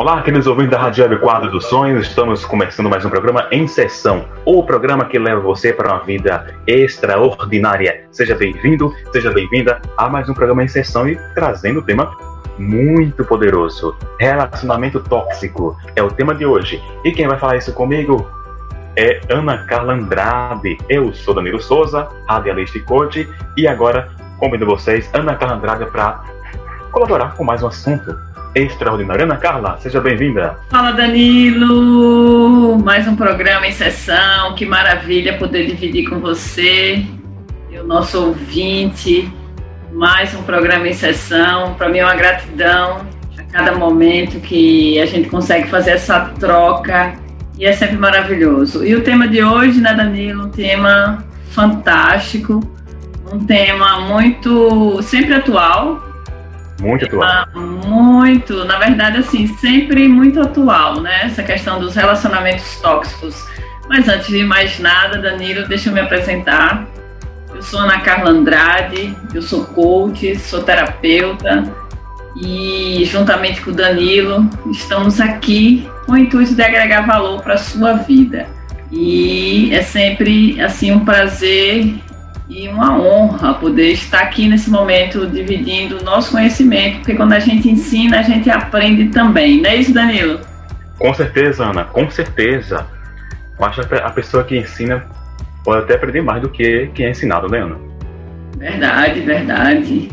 [0.00, 2.06] Olá, queridos ouvintes da Rádio Web Quadro dos Sonhos.
[2.06, 6.56] Estamos começando mais um programa em sessão, o programa que leva você para uma vida
[6.66, 8.08] extraordinária.
[8.10, 12.16] Seja bem-vindo, seja bem-vinda a mais um programa em sessão e trazendo o tema
[12.58, 15.76] muito poderoso: relacionamento tóxico.
[15.94, 16.82] É o tema de hoje.
[17.04, 18.26] E quem vai falar isso comigo
[18.96, 20.78] é Ana Carla Andrade.
[20.88, 24.08] Eu sou Danilo Souza, radialista e coach, e agora
[24.38, 26.24] convido vocês, Ana Carla Andrade, para
[26.90, 29.24] colaborar com mais um assunto extraordinário.
[29.24, 30.58] Ana Carla, seja bem-vinda.
[30.70, 32.78] Fala, Danilo!
[32.78, 34.54] Mais um programa em sessão.
[34.54, 37.04] Que maravilha poder dividir com você
[37.70, 39.30] e o nosso ouvinte.
[39.92, 41.74] Mais um programa em sessão.
[41.74, 43.06] Para mim é uma gratidão
[43.38, 47.14] a cada momento que a gente consegue fazer essa troca
[47.58, 48.84] e é sempre maravilhoso.
[48.84, 50.46] E o tema de hoje, né, Danilo?
[50.46, 52.60] Um tema fantástico,
[53.32, 56.09] um tema muito sempre atual,
[56.80, 57.46] muito atual.
[57.54, 61.22] Muito, na verdade, assim, sempre muito atual, né?
[61.24, 63.36] Essa questão dos relacionamentos tóxicos.
[63.88, 66.86] Mas antes de mais nada, Danilo, deixa eu me apresentar.
[67.54, 71.64] Eu sou Ana Carla Andrade, eu sou coach, sou terapeuta
[72.36, 77.58] e juntamente com o Danilo estamos aqui com o intuito de agregar valor para a
[77.58, 78.46] sua vida.
[78.90, 81.94] E é sempre assim um prazer
[82.50, 87.38] e uma honra poder estar aqui nesse momento dividindo o nosso conhecimento, porque quando a
[87.38, 89.62] gente ensina, a gente aprende também.
[89.62, 90.40] Não é isso, Danilo?
[90.98, 92.86] Com certeza, Ana, com certeza.
[93.56, 95.06] Que a pessoa que ensina
[95.62, 97.76] pode até aprender mais do que quem é ensinado, né, Ana?
[98.56, 100.08] Verdade, verdade.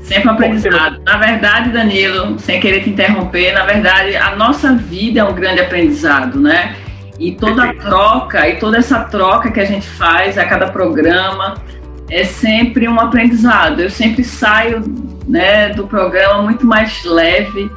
[0.00, 1.00] Sempre um aprendizado.
[1.04, 5.60] Na verdade, Danilo, sem querer te interromper, na verdade, a nossa vida é um grande
[5.60, 6.76] aprendizado, né?
[7.18, 11.54] E toda a troca, e toda essa troca que a gente faz a cada programa
[12.10, 13.80] é sempre um aprendizado.
[13.80, 14.82] Eu sempre saio
[15.26, 17.70] né, do programa muito mais leve,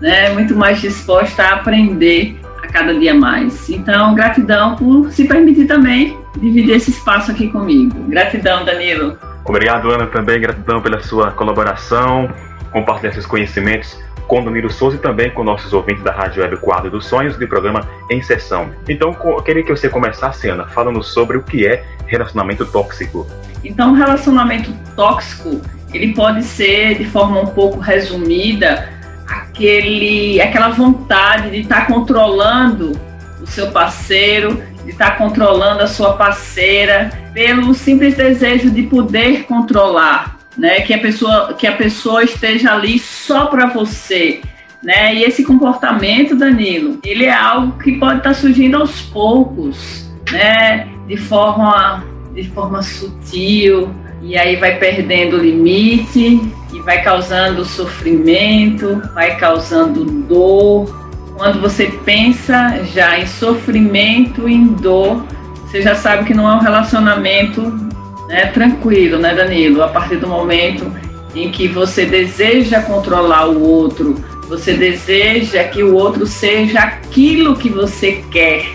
[0.00, 3.68] né, muito mais disposta a aprender a cada dia mais.
[3.68, 7.94] Então, gratidão por se permitir também dividir esse espaço aqui comigo.
[8.08, 9.18] Gratidão, Danilo.
[9.44, 10.40] Obrigado, Ana, também.
[10.40, 12.28] Gratidão pela sua colaboração,
[12.72, 13.98] compartilhar seus conhecimentos
[14.28, 17.48] com Domiro Souza e também com nossos ouvintes da Rádio Web Quadro dos Sonhos do
[17.48, 18.70] programa Em Sessão.
[18.86, 23.26] Então, eu queria que você começasse, Ana, falando sobre o que é relacionamento tóxico.
[23.64, 25.62] Então, relacionamento tóxico,
[25.94, 28.92] ele pode ser, de forma um pouco resumida,
[29.26, 32.92] aquele, aquela vontade de estar tá controlando
[33.40, 39.44] o seu parceiro, de estar tá controlando a sua parceira, pelo simples desejo de poder
[39.44, 40.80] controlar, né?
[40.80, 44.40] Que a pessoa, que a pessoa esteja ali só para você,
[44.82, 45.14] né?
[45.14, 50.88] E esse comportamento, Danilo, ele é algo que pode estar tá surgindo aos poucos, né?
[51.06, 52.04] De forma,
[52.34, 56.40] de forma sutil, e aí vai perdendo o limite
[56.72, 60.96] e vai causando sofrimento, vai causando dor.
[61.36, 65.24] Quando você pensa já em sofrimento, em dor,
[65.62, 67.87] você já sabe que não é um relacionamento
[68.28, 69.82] né, tranquilo, né, Danilo?
[69.82, 70.92] A partir do momento
[71.34, 74.14] em que você deseja controlar o outro,
[74.46, 78.66] você deseja que o outro seja aquilo que você quer.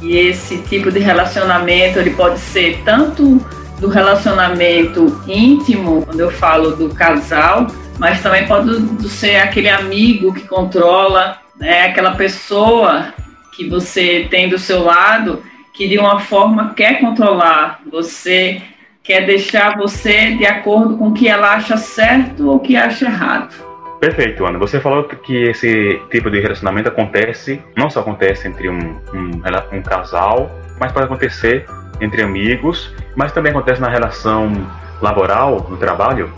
[0.00, 3.44] E esse tipo de relacionamento ele pode ser tanto
[3.78, 7.66] do relacionamento íntimo, quando eu falo do casal,
[7.98, 13.12] mas também pode ser aquele amigo que controla, né, aquela pessoa
[13.52, 15.42] que você tem do seu lado
[15.72, 18.62] que de uma forma quer controlar você,
[19.02, 23.06] quer deixar você de acordo com o que ela acha certo ou o que acha
[23.06, 23.52] errado.
[24.00, 24.58] Perfeito, Ana.
[24.58, 29.42] Você falou que esse tipo de relacionamento acontece, não só acontece entre um, um,
[29.72, 31.66] um casal, mas pode acontecer
[32.00, 34.52] entre amigos, mas também acontece na relação
[35.00, 36.32] laboral, no trabalho?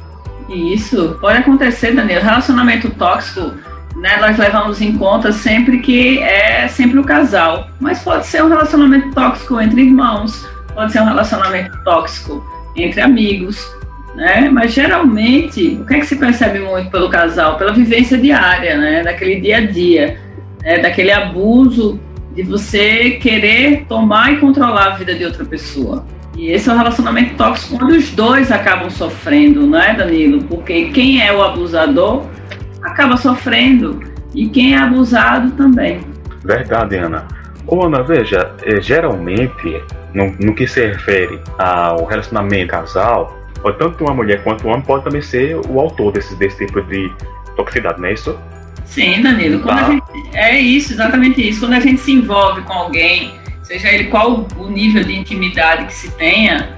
[0.48, 2.22] Isso, pode acontecer, Daniel.
[2.22, 3.54] Relacionamento tóxico,
[3.96, 8.48] né, nós levamos em conta sempre que é sempre o casal, mas pode ser um
[8.48, 13.64] relacionamento tóxico entre irmãos, pode ser um relacionamento tóxico entre amigos,
[14.14, 14.48] né?
[14.50, 17.56] Mas geralmente, o que é que se percebe muito pelo casal?
[17.56, 19.02] Pela vivência diária, né?
[19.02, 20.18] Daquele dia a dia,
[20.62, 20.78] né?
[20.78, 22.00] daquele abuso
[22.34, 26.04] de você querer tomar e controlar a vida de outra pessoa.
[26.36, 30.42] E esse é um relacionamento tóxico onde os dois acabam sofrendo, não é, Danilo?
[30.44, 32.26] Porque quem é o abusador
[32.82, 34.00] acaba sofrendo
[34.34, 36.00] e quem é abusado também.
[36.44, 37.26] Verdade, Ana.
[37.66, 39.82] Ô, Ana, veja, é, geralmente
[40.12, 43.44] no, no que se refere ao relacionamento casal,
[43.78, 47.10] tanto uma mulher quanto um homem pode também ser o autor desse, desse tipo de
[47.56, 48.38] toxicidade, não é isso?
[48.84, 49.60] Sim, Danilo.
[49.60, 49.90] Quando tá.
[49.90, 51.60] gente, é isso, exatamente isso.
[51.60, 55.94] Quando a gente se envolve com alguém, seja ele qual o nível de intimidade que
[55.94, 56.68] se tenha,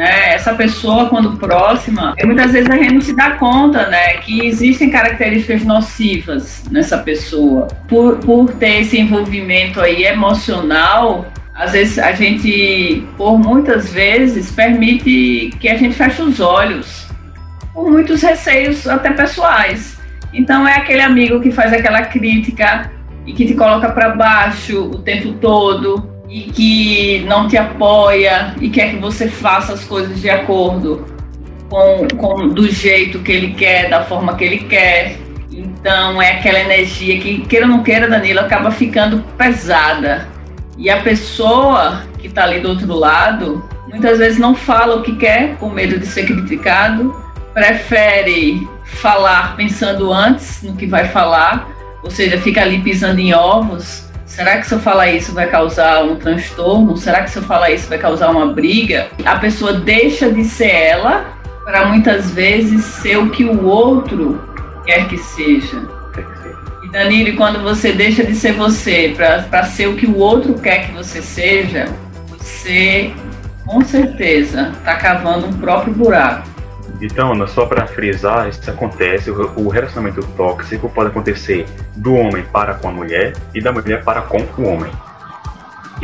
[0.00, 0.32] né?
[0.32, 4.88] Essa pessoa, quando próxima, muitas vezes a gente não se dá conta, né, que existem
[4.88, 7.68] características nocivas nessa pessoa.
[7.86, 15.50] Por, por ter esse envolvimento aí emocional, às vezes a gente, por muitas vezes, permite
[15.60, 17.06] que a gente feche os olhos
[17.74, 20.00] por muitos receios até pessoais.
[20.32, 22.90] Então é aquele amigo que faz aquela crítica
[23.26, 28.70] e que te coloca para baixo o tempo todo e que não te apoia e
[28.70, 31.04] quer que você faça as coisas de acordo
[31.68, 35.18] com, com do jeito que ele quer, da forma que ele quer.
[35.50, 40.28] Então é aquela energia que, queira ou não queira, Danilo, acaba ficando pesada.
[40.78, 45.16] E a pessoa que está ali do outro lado, muitas vezes não fala o que
[45.16, 47.14] quer, com medo de ser criticado,
[47.52, 51.68] prefere falar pensando antes no que vai falar,
[52.02, 54.09] ou seja, fica ali pisando em ovos.
[54.30, 56.96] Será que se eu falar isso vai causar um transtorno?
[56.96, 59.08] Será que se eu falar isso vai causar uma briga?
[59.24, 61.34] A pessoa deixa de ser ela
[61.64, 64.40] para muitas vezes ser o que o outro
[64.86, 65.82] quer que seja.
[66.84, 70.86] E Danilo, quando você deixa de ser você para ser o que o outro quer
[70.86, 71.86] que você seja,
[72.38, 73.12] você
[73.66, 76.49] com certeza está cavando um próprio buraco.
[77.00, 81.66] Então, Ana, só para frisar, isso acontece, o relacionamento tóxico pode acontecer
[81.96, 84.92] do homem para com a mulher e da mulher para com o homem.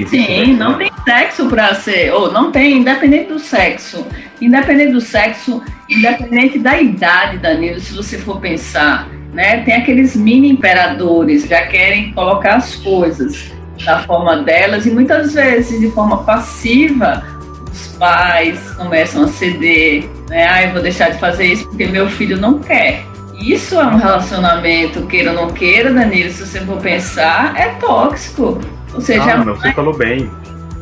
[0.08, 4.06] Sim, não tem sexo para ser, ou não tem, independente do sexo,
[4.40, 9.62] independente do sexo, independente da idade, Danilo, se você for pensar, né?
[9.62, 13.50] Tem aqueles mini imperadores, já querem colocar as coisas
[13.84, 17.22] da forma delas e muitas vezes de forma passiva
[17.70, 20.46] os pais começam a ceder, né?
[20.48, 23.04] Ah, eu vou deixar de fazer isso porque meu filho não quer.
[23.38, 28.58] Isso é um relacionamento, queira ou não queira, Danilo, se você for pensar, é tóxico.
[28.94, 30.30] Ou seja, ah, mãe, você falou bem.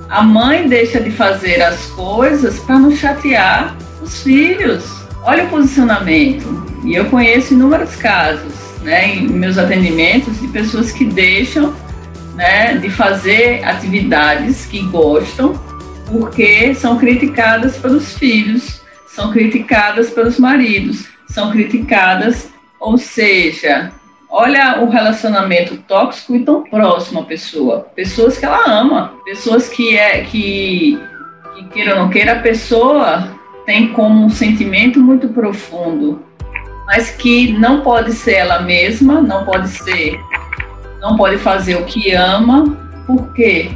[0.09, 4.85] A mãe deixa de fazer as coisas para não chatear os filhos.
[5.23, 6.65] Olha o posicionamento.
[6.85, 8.53] E eu conheço inúmeros casos,
[8.83, 11.75] né, em meus atendimentos, de pessoas que deixam
[12.35, 15.59] né, de fazer atividades que gostam
[16.07, 18.83] porque são criticadas pelos filhos,
[19.15, 22.51] são criticadas pelos maridos, são criticadas,
[22.81, 23.93] ou seja,
[24.29, 29.97] olha o relacionamento tóxico e tão próximo à pessoa, pessoas que ela ama, pessoas que
[29.97, 31.01] é que,
[31.55, 33.29] que queira ou não queira, a pessoa
[33.65, 36.21] tem como um sentimento muito profundo,
[36.85, 40.21] mas que não pode ser ela mesma, não pode ser,
[41.01, 42.77] não pode fazer o que ama,
[43.07, 43.71] por quê?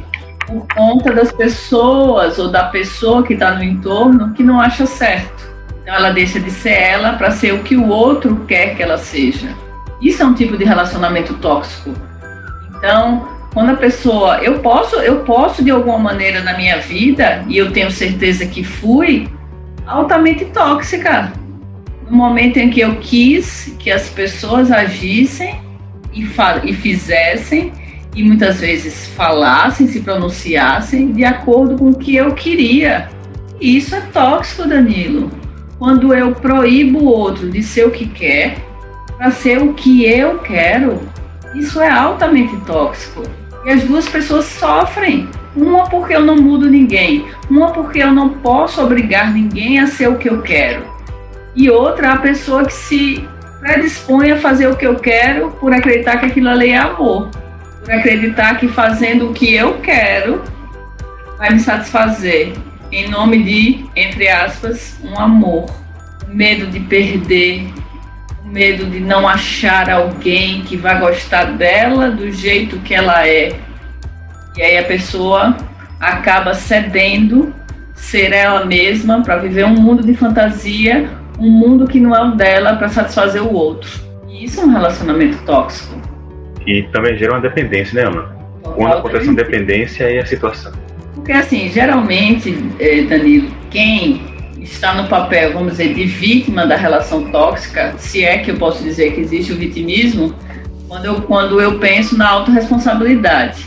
[0.49, 5.47] Por conta das pessoas ou da pessoa que está no entorno que não acha certo.
[5.83, 8.97] Então ela deixa de ser ela para ser o que o outro quer que ela
[8.97, 9.55] seja.
[10.01, 11.93] Isso é um tipo de relacionamento tóxico.
[12.75, 17.57] Então, quando a pessoa, eu posso, eu posso de alguma maneira na minha vida e
[17.57, 19.29] eu tenho certeza que fui
[19.85, 21.31] altamente tóxica.
[22.09, 25.59] No momento em que eu quis que as pessoas agissem
[26.11, 26.27] e,
[26.63, 27.71] e fizessem
[28.19, 33.07] e muitas vezes falassem, se pronunciassem de acordo com o que eu queria.
[33.61, 35.31] E isso é tóxico, Danilo.
[35.77, 38.57] Quando eu proíbo o outro de ser o que quer
[39.17, 40.99] para ser o que eu quero,
[41.55, 43.23] isso é altamente tóxico.
[43.65, 45.29] E as duas pessoas sofrem.
[45.55, 50.09] Uma porque eu não mudo ninguém, uma porque eu não posso obrigar ninguém a ser
[50.09, 50.83] o que eu quero.
[51.55, 53.25] E outra a pessoa que se
[53.61, 57.29] predispõe a fazer o que eu quero por acreditar que aquilo ali é amor
[57.97, 60.43] acreditar que fazendo o que eu quero
[61.37, 62.53] vai me satisfazer,
[62.91, 65.69] em nome de, entre aspas, um amor.
[66.27, 67.67] medo de perder,
[68.45, 73.55] medo de não achar alguém que vai gostar dela do jeito que ela é.
[74.55, 75.57] E aí a pessoa
[75.99, 77.53] acaba cedendo
[77.95, 82.35] ser ela mesma para viver um mundo de fantasia, um mundo que não é o
[82.35, 83.89] dela para satisfazer o outro.
[84.27, 85.98] E isso é um relacionamento tóxico.
[86.65, 88.37] E também gera uma dependência, né, Ana?
[88.75, 90.71] Quando acontece uma dependência, aí é a situação.
[91.15, 92.51] Porque, assim, geralmente,
[93.07, 94.21] Danilo, quem
[94.61, 98.83] está no papel, vamos dizer, de vítima da relação tóxica, se é que eu posso
[98.83, 100.35] dizer que existe o vitimismo,
[100.87, 103.65] quando eu, quando eu penso na autorresponsabilidade.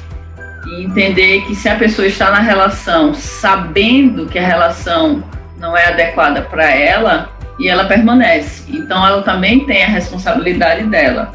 [0.66, 5.22] E entender que se a pessoa está na relação sabendo que a relação
[5.58, 8.64] não é adequada para ela, e ela permanece.
[8.68, 11.32] Então ela também tem a responsabilidade dela.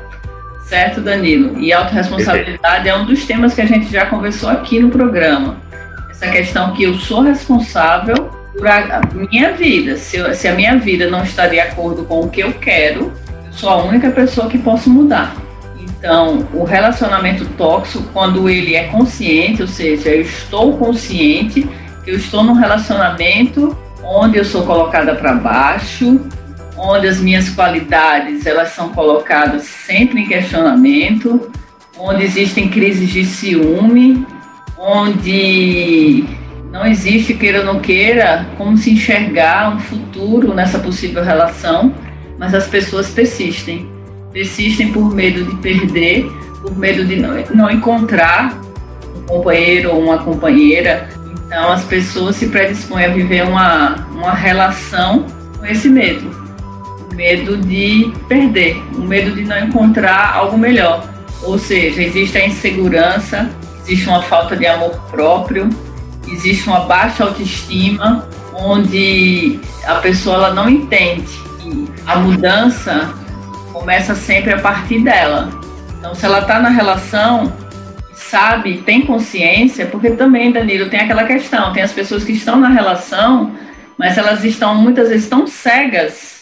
[0.67, 1.57] Certo, Danilo.
[1.59, 5.57] E autorresponsabilidade é um dos temas que a gente já conversou aqui no programa.
[6.09, 9.95] Essa questão que eu sou responsável por a minha vida.
[9.95, 13.13] Se, eu, se a minha vida não está de acordo com o que eu quero,
[13.45, 15.35] eu sou a única pessoa que posso mudar.
[15.79, 21.67] Então, o relacionamento tóxico, quando ele é consciente, ou seja, eu estou consciente
[22.03, 26.19] que eu estou num relacionamento onde eu sou colocada para baixo,
[26.77, 31.51] onde as minhas qualidades elas são colocadas sempre em questionamento,
[31.97, 34.25] onde existem crises de ciúme,
[34.77, 36.23] onde
[36.71, 41.93] não existe queira ou não queira como se enxergar um futuro nessa possível relação,
[42.37, 43.89] mas as pessoas persistem.
[44.31, 46.29] Persistem por medo de perder,
[46.61, 48.55] por medo de não, encontrar
[49.15, 51.09] um companheiro ou uma companheira.
[51.45, 55.25] Então as pessoas se predispõem a viver uma, uma relação
[55.57, 56.46] com esse medo.
[57.17, 61.03] Medo de perder, o medo de não encontrar algo melhor.
[61.41, 63.49] Ou seja, existe a insegurança,
[63.81, 65.67] existe uma falta de amor próprio,
[66.27, 71.27] existe uma baixa autoestima, onde a pessoa não entende
[71.59, 73.11] que a mudança
[73.73, 75.49] começa sempre a partir dela.
[75.97, 77.51] Então, se ela está na relação,
[78.13, 82.69] sabe, tem consciência, porque também, Danilo, tem aquela questão, tem as pessoas que estão na
[82.69, 83.55] relação,
[83.97, 86.36] mas elas estão muitas vezes tão cegas,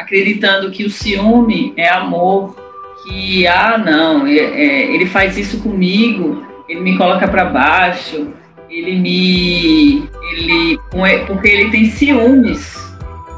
[0.00, 2.56] acreditando que o ciúme é amor,
[3.04, 8.28] que, ah, não, é, é, ele faz isso comigo, ele me coloca para baixo,
[8.68, 10.08] ele me.
[10.32, 10.78] Ele,
[11.26, 12.76] porque ele tem ciúmes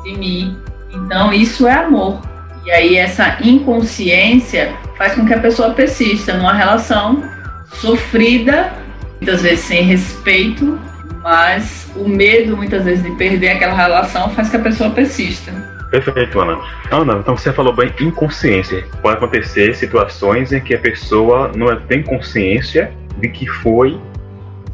[0.05, 0.57] de mim.
[0.93, 2.21] Então, isso é amor.
[2.65, 7.25] E aí, essa inconsciência faz com que a pessoa persista numa relação
[7.73, 8.73] sofrida,
[9.21, 10.79] muitas vezes sem respeito,
[11.23, 15.72] mas o medo, muitas vezes, de perder aquela relação faz que a pessoa persista.
[15.93, 16.59] Perfeito, Ana.
[16.91, 18.83] Ana, então você falou bem inconsciência.
[19.03, 24.01] Pode acontecer situações em que a pessoa não tem consciência de que foi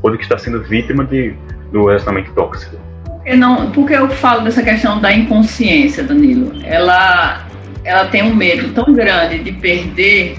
[0.01, 1.35] ou de que está sendo vítima de,
[1.73, 2.77] do relacionamento tóxico.
[3.05, 6.53] Porque, não, porque eu falo dessa questão da inconsciência, Danilo.
[6.65, 7.49] Ela,
[7.83, 10.39] ela tem um medo tão grande de perder,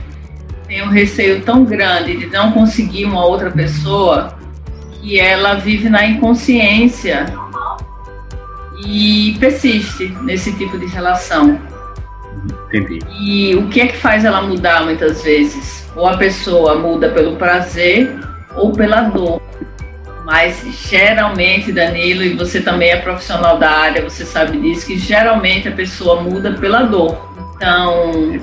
[0.65, 4.39] tem um receio tão grande de não conseguir uma outra pessoa,
[4.93, 7.25] que ela vive na inconsciência
[8.85, 11.59] e persiste nesse tipo de relação.
[12.67, 12.99] Entendi.
[13.19, 15.87] E o que é que faz ela mudar muitas vezes?
[15.95, 18.19] Ou a pessoa muda pelo prazer
[18.55, 19.41] ou pela dor.
[20.25, 25.67] Mas geralmente, Danilo, e você também é profissional da área, você sabe disso, que geralmente
[25.67, 27.17] a pessoa muda pela dor.
[27.55, 28.39] Então,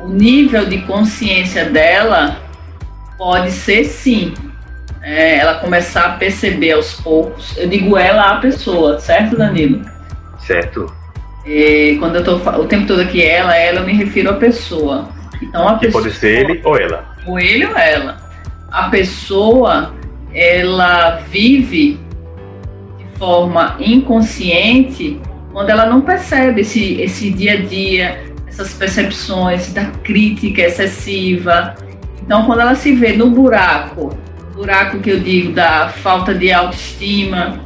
[0.00, 2.38] o nível de consciência dela
[3.16, 4.34] pode ser sim.
[5.02, 7.56] É, ela começar a perceber aos poucos.
[7.56, 9.82] Eu digo ela, a pessoa, certo, Danilo?
[10.38, 10.92] Certo.
[11.46, 15.08] É, quando eu tô o tempo todo aqui ela, ela, eu me refiro à pessoa.
[15.42, 16.02] Então a que pessoa.
[16.02, 17.16] Pode ser ele ou ela.
[17.26, 18.18] Ou ele ou ela.
[18.70, 19.94] A pessoa
[20.32, 21.98] ela vive
[22.98, 25.20] de forma inconsciente
[25.52, 31.74] quando ela não percebe esse, esse dia a dia, essas percepções da crítica excessiva.
[32.22, 34.16] Então, quando ela se vê no buraco,
[34.60, 37.60] buraco que eu digo da falta de autoestima,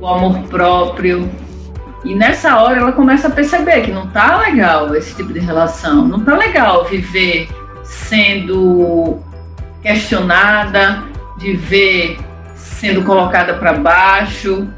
[0.00, 1.28] o amor próprio,
[2.04, 6.06] e nessa hora ela começa a perceber que não tá legal esse tipo de relação,
[6.06, 7.48] não tá legal viver
[7.82, 9.18] sendo
[9.82, 11.02] questionada,
[11.36, 12.18] de ver
[12.54, 14.68] sendo colocada para baixo.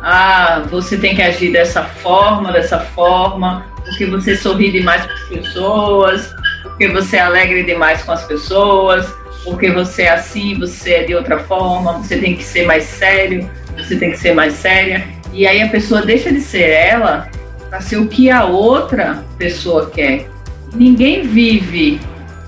[0.00, 5.22] Ah, você tem que agir dessa forma, dessa forma, porque você sorri demais com as
[5.22, 9.12] pessoas, porque você é alegre demais com as pessoas,
[9.44, 13.48] porque você é assim, você é de outra forma, você tem que ser mais sério,
[13.76, 15.06] você tem que ser mais séria.
[15.32, 17.28] E aí a pessoa deixa de ser ela
[17.68, 20.28] para ser o que a outra pessoa quer.
[20.74, 22.00] Ninguém vive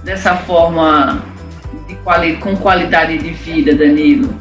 [0.02, 1.22] dessa forma
[1.86, 4.34] de quali com qualidade de vida, Danilo.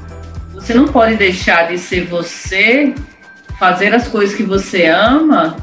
[0.54, 2.94] Você não pode deixar de ser você,
[3.58, 5.56] fazer as coisas que você ama,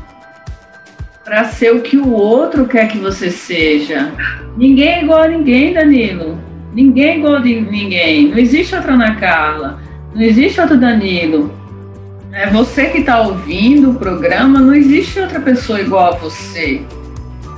[1.25, 4.13] para ser o que o outro quer que você seja.
[4.57, 6.46] Ninguém é igual a ninguém, Danilo.
[6.77, 8.29] Ninguém igual a ninguém.
[8.29, 9.81] Não existe outra Ana Carla.
[10.15, 11.51] Não existe outro Danilo.
[12.31, 16.83] É você que está ouvindo o programa, não existe outra pessoa igual a você.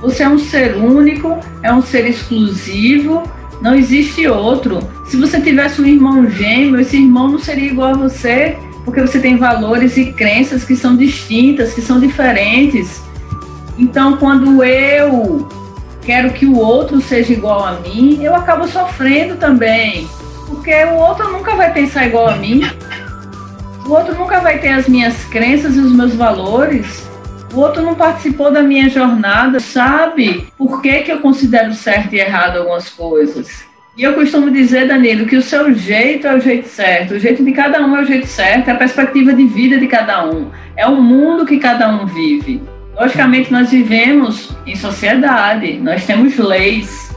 [0.01, 3.23] Você é um ser único, é um ser exclusivo,
[3.61, 4.79] não existe outro.
[5.05, 9.19] Se você tivesse um irmão gêmeo, esse irmão não seria igual a você, porque você
[9.19, 13.01] tem valores e crenças que são distintas, que são diferentes.
[13.77, 15.45] Então, quando eu
[16.09, 20.09] quero que o outro seja igual a mim, eu acabo sofrendo também,
[20.47, 22.63] porque o outro nunca vai pensar igual a mim.
[23.85, 27.07] O outro nunca vai ter as minhas crenças e os meus valores.
[27.53, 32.19] O outro não participou da minha jornada, sabe por que, que eu considero certo e
[32.19, 33.63] errado algumas coisas.
[33.95, 37.45] E eu costumo dizer, Danilo, que o seu jeito é o jeito certo, o jeito
[37.45, 40.49] de cada um é o jeito certo, é a perspectiva de vida de cada um,
[40.75, 42.63] é o mundo que cada um vive.
[42.99, 47.15] Logicamente, nós vivemos em sociedade, nós temos leis,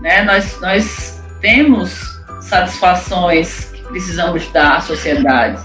[0.00, 0.24] né?
[0.24, 5.62] nós, nós temos satisfações que precisamos dar à sociedade.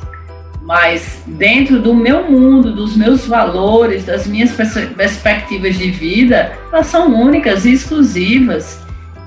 [0.61, 7.07] mas dentro do meu mundo, dos meus valores, das minhas perspectivas de vida, elas são
[7.07, 8.79] únicas e exclusivas.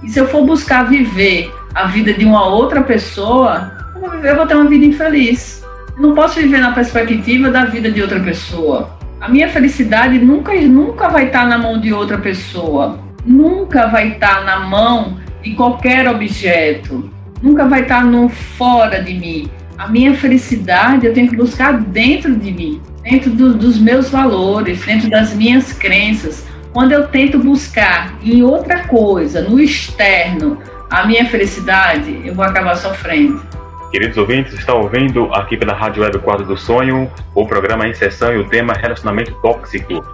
[0.03, 4.55] E se eu for buscar viver a vida de uma outra pessoa, eu vou, ter
[4.55, 5.65] uma vida infeliz.
[5.97, 8.98] Eu não posso viver na perspectiva da vida de outra pessoa.
[9.21, 13.01] A minha felicidade nunca, nunca vai estar na mão de outra pessoa.
[13.25, 17.11] Nunca vai estar na mão de qualquer objeto.
[17.43, 22.35] Nunca vai estar no fora de mim a minha felicidade eu tenho que buscar dentro
[22.35, 26.45] de mim, dentro do, dos meus valores, dentro das minhas crenças.
[26.73, 30.59] Quando eu tento buscar em outra coisa, no externo,
[30.91, 33.41] a minha felicidade, eu vou acabar sofrendo.
[33.91, 38.35] Queridos ouvintes, estão ouvindo aqui pela Rádio Web Quadro do Sonho o programa em sessão
[38.35, 40.05] e o tema relacionamento tóxico.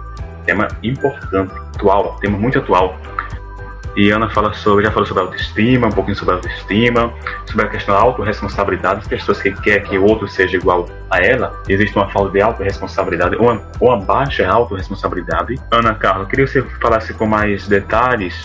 [0.45, 2.97] Tema importante, atual, tema muito atual.
[3.97, 7.13] E Ana fala sobre, já falou sobre autoestima, um pouquinho sobre autoestima,
[7.45, 11.19] sobre a questão da autorresponsabilidade, as pessoas que querem que o outro seja igual a
[11.19, 15.55] ela, existe uma falta de autorresponsabilidade, ou uma, uma baixa autorresponsabilidade.
[15.71, 18.35] Ana Carla, queria que você falasse com mais detalhes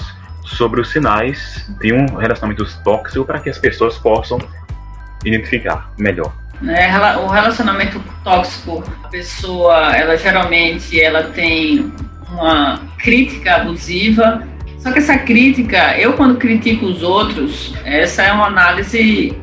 [0.44, 4.38] sobre os sinais de um relacionamento tóxico para que as pessoas possam
[5.25, 6.33] identificar melhor.
[6.69, 11.91] É, o relacionamento tóxico, a pessoa, ela geralmente ela tem
[12.31, 14.47] uma crítica abusiva,
[14.79, 19.35] só que essa crítica, eu quando critico os outros, essa é uma análise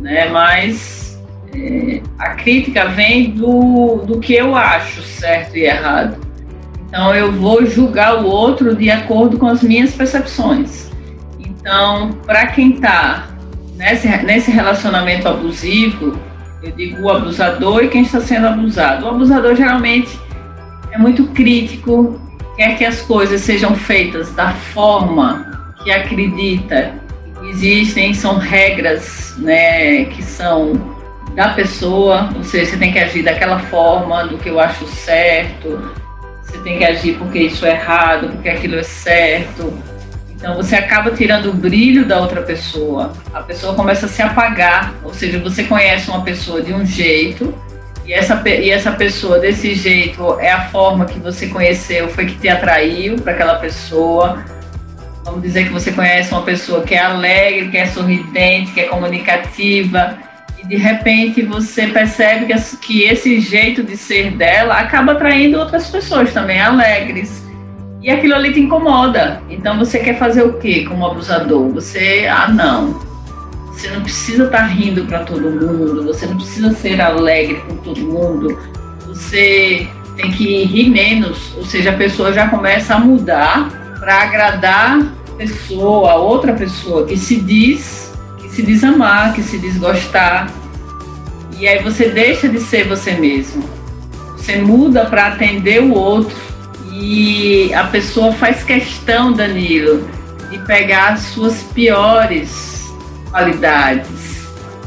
[0.00, 1.18] né, mais.
[1.54, 6.18] É, a crítica vem do, do que eu acho certo e errado.
[6.88, 10.90] Então eu vou julgar o outro de acordo com as minhas percepções.
[11.38, 13.33] Então, para quem está
[13.84, 16.18] nesse, nesse relacionamento abusivo,
[16.62, 19.04] eu digo o abusador e quem está sendo abusado.
[19.04, 20.18] O abusador geralmente
[20.90, 22.18] é muito crítico,
[22.56, 26.94] quer que as coisas sejam feitas da forma que acredita
[27.50, 30.94] existem, são regras né, que são
[31.34, 35.92] da pessoa, ou seja, você tem que agir daquela forma, do que eu acho certo,
[36.42, 39.74] você tem que agir porque isso é errado, porque aquilo é certo.
[40.44, 44.92] Então você acaba tirando o brilho da outra pessoa, a pessoa começa a se apagar,
[45.02, 47.54] ou seja, você conhece uma pessoa de um jeito,
[48.04, 52.34] e essa, e essa pessoa desse jeito é a forma que você conheceu, foi que
[52.34, 54.44] te atraiu para aquela pessoa.
[55.24, 58.84] Vamos dizer que você conhece uma pessoa que é alegre, que é sorridente, que é
[58.84, 60.18] comunicativa,
[60.62, 65.88] e de repente você percebe que, que esse jeito de ser dela acaba atraindo outras
[65.88, 67.43] pessoas também alegres.
[68.04, 69.42] E aquilo ali te incomoda.
[69.48, 71.70] Então você quer fazer o quê como abusador?
[71.70, 73.00] Você, ah, não,
[73.72, 77.76] você não precisa estar tá rindo para todo mundo, você não precisa ser alegre com
[77.76, 78.58] todo mundo.
[79.06, 79.88] Você
[80.18, 85.36] tem que rir menos, ou seja, a pessoa já começa a mudar para agradar a
[85.38, 90.50] pessoa, outra pessoa que se diz, que se diz amar, que se diz gostar.
[91.58, 93.64] E aí você deixa de ser você mesmo.
[94.36, 96.53] Você muda para atender o outro.
[97.00, 100.08] E a pessoa faz questão, Danilo,
[100.48, 102.84] de pegar as suas piores
[103.30, 104.46] qualidades.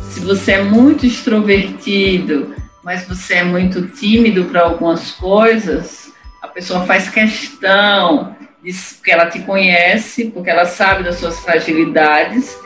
[0.09, 6.85] Se você é muito extrovertido, mas você é muito tímido para algumas coisas, a pessoa
[6.85, 8.71] faz questão de
[9.03, 12.57] que ela te conhece, porque ela sabe das suas fragilidades,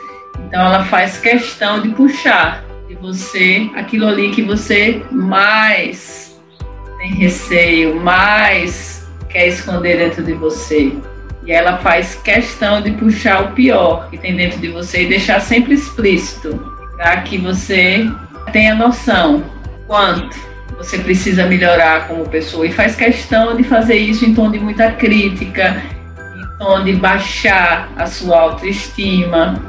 [0.46, 6.40] então ela faz questão de puxar de você aquilo ali que você mais
[6.98, 9.01] tem receio, mais
[9.32, 10.92] quer esconder dentro de você.
[11.44, 15.40] E ela faz questão de puxar o pior que tem dentro de você e deixar
[15.40, 18.08] sempre explícito, para que você
[18.52, 19.42] tenha noção
[19.86, 20.36] quanto
[20.76, 22.66] você precisa melhorar como pessoa.
[22.66, 25.82] E faz questão de fazer isso em tom de muita crítica,
[26.36, 29.60] em tom de baixar a sua autoestima,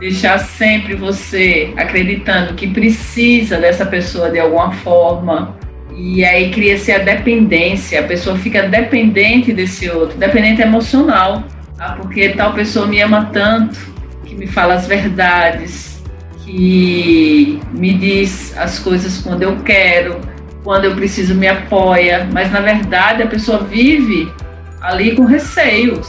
[0.00, 5.56] deixar sempre você acreditando que precisa dessa pessoa de alguma forma
[5.96, 11.44] e aí cria-se a dependência, a pessoa fica dependente desse outro, dependente emocional.
[11.76, 11.92] Tá?
[11.92, 13.78] Porque tal pessoa me ama tanto,
[14.24, 16.02] que me fala as verdades,
[16.44, 20.20] que me diz as coisas quando eu quero,
[20.64, 22.26] quando eu preciso me apoia.
[22.32, 24.30] Mas na verdade a pessoa vive
[24.80, 26.08] ali com receios,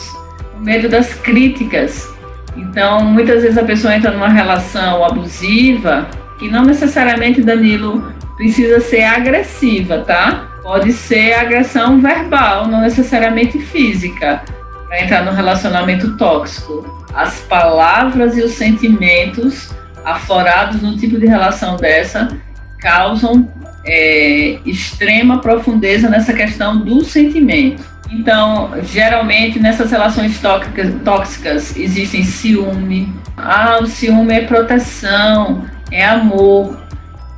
[0.54, 2.12] com medo das críticas.
[2.56, 6.08] Então muitas vezes a pessoa entra numa relação abusiva
[6.40, 10.50] que não necessariamente Danilo precisa ser agressiva, tá?
[10.62, 14.44] Pode ser agressão verbal, não necessariamente física,
[14.86, 17.06] para entrar no relacionamento tóxico.
[17.14, 19.72] As palavras e os sentimentos
[20.04, 22.38] aflorados no tipo de relação dessa
[22.80, 23.48] causam
[23.86, 27.82] é, extrema profundeza nessa questão do sentimento.
[28.12, 33.14] Então, geralmente nessas relações tóxicas, tóxicas existem ciúme.
[33.38, 36.83] Ah, o ciúme é proteção, é amor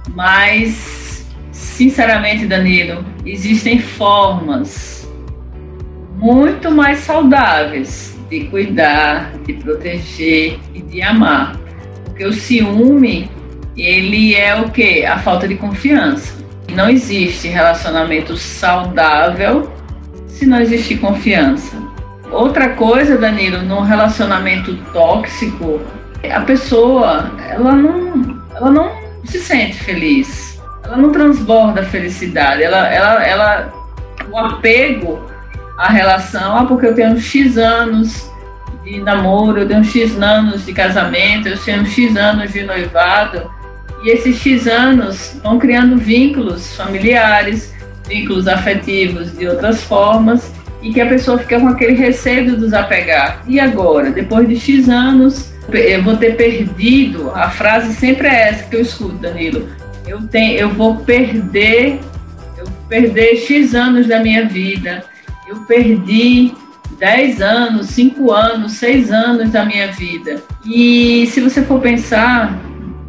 [0.09, 5.07] mas sinceramente, Danilo, existem formas
[6.17, 11.59] muito mais saudáveis de cuidar, de proteger e de amar.
[12.05, 13.29] Porque o ciúme,
[13.75, 15.05] ele é o que?
[15.05, 16.33] A falta de confiança.
[16.73, 19.71] Não existe relacionamento saudável
[20.27, 21.77] se não existir confiança.
[22.31, 25.79] Outra coisa, Danilo, no relacionamento tóxico,
[26.29, 30.59] a pessoa, ela não, ela não se sente feliz.
[30.83, 32.63] Ela não transborda felicidade.
[32.63, 33.73] Ela, ela, ela,
[34.31, 35.21] o apego
[35.77, 38.31] à relação, ah, porque eu tenho X anos
[38.83, 43.51] de namoro, eu tenho X anos de casamento, eu tenho X anos de noivado.
[44.03, 47.73] E esses X anos vão criando vínculos familiares,
[48.07, 53.41] vínculos afetivos de outras formas, e que a pessoa fica com aquele receio de desapegar.
[53.47, 54.11] E agora?
[54.11, 57.31] Depois de X anos, eu vou ter perdido.
[57.31, 59.67] A frase sempre é essa que eu escuto, Danilo.
[60.07, 61.99] Eu, tenho, eu vou perder,
[62.57, 65.03] eu perder X anos da minha vida.
[65.47, 66.53] Eu perdi
[66.99, 70.41] 10 anos, 5 anos, 6 anos da minha vida.
[70.65, 72.57] E se você for pensar,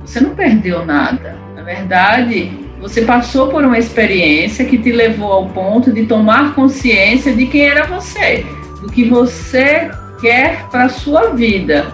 [0.01, 1.37] você não perdeu nada.
[1.55, 7.35] Na verdade, você passou por uma experiência que te levou ao ponto de tomar consciência
[7.35, 8.45] de quem era você,
[8.81, 9.91] do que você
[10.21, 11.93] quer para sua vida.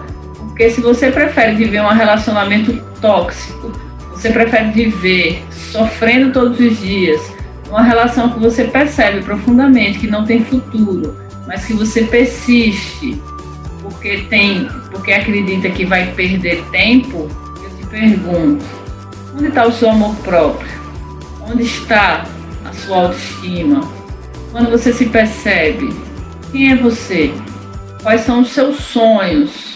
[0.53, 3.71] Porque se você prefere viver um relacionamento tóxico,
[4.11, 7.19] você prefere viver sofrendo todos os dias,
[7.67, 13.19] uma relação que você percebe profundamente que não tem futuro, mas que você persiste
[13.81, 17.27] porque tem, porque acredita que vai perder tempo,
[17.63, 18.63] eu te pergunto,
[19.35, 20.69] onde está o seu amor próprio?
[21.49, 22.25] Onde está
[22.63, 23.91] a sua autoestima?
[24.51, 25.91] Quando você se percebe,
[26.51, 27.33] quem é você?
[28.03, 29.72] Quais são os seus sonhos?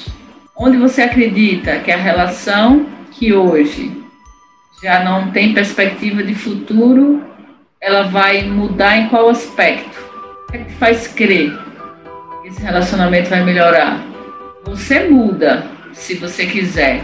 [0.57, 3.91] Onde você acredita que a relação que hoje
[4.81, 7.23] já não tem perspectiva de futuro,
[7.79, 9.97] ela vai mudar em qual aspecto?
[10.47, 11.57] O que, é que faz crer
[12.41, 14.03] que esse relacionamento vai melhorar?
[14.65, 17.03] Você muda se você quiser,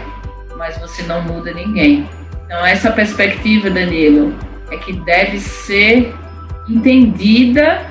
[0.56, 2.08] mas você não muda ninguém.
[2.44, 4.34] Então essa perspectiva, Danilo,
[4.70, 6.14] é que deve ser
[6.68, 7.82] entendida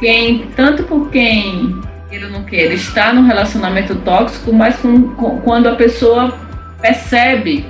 [0.00, 1.80] quem tanto por quem
[2.12, 6.38] queira ou não queira, está num relacionamento tóxico, mas com, com, quando a pessoa
[6.78, 7.64] percebe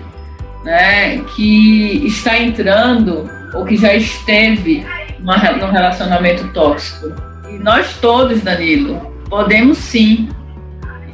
[0.64, 4.84] né, que está entrando ou que já esteve
[5.20, 7.14] numa, num relacionamento tóxico.
[7.48, 10.28] E nós todos, Danilo, podemos sim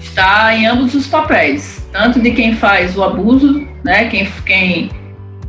[0.00, 4.90] estar em ambos os papéis, tanto de quem faz o abuso, né, quem, quem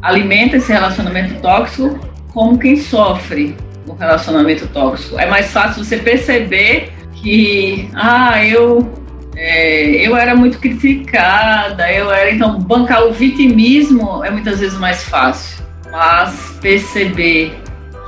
[0.01, 1.97] alimenta esse relacionamento tóxico,
[2.33, 3.55] como quem sofre
[3.87, 5.17] o relacionamento tóxico.
[5.17, 8.99] É mais fácil você perceber que ah, eu
[9.35, 15.03] é, eu era muito criticada, eu era então bancar o vitimismo é muitas vezes mais
[15.03, 17.57] fácil, mas perceber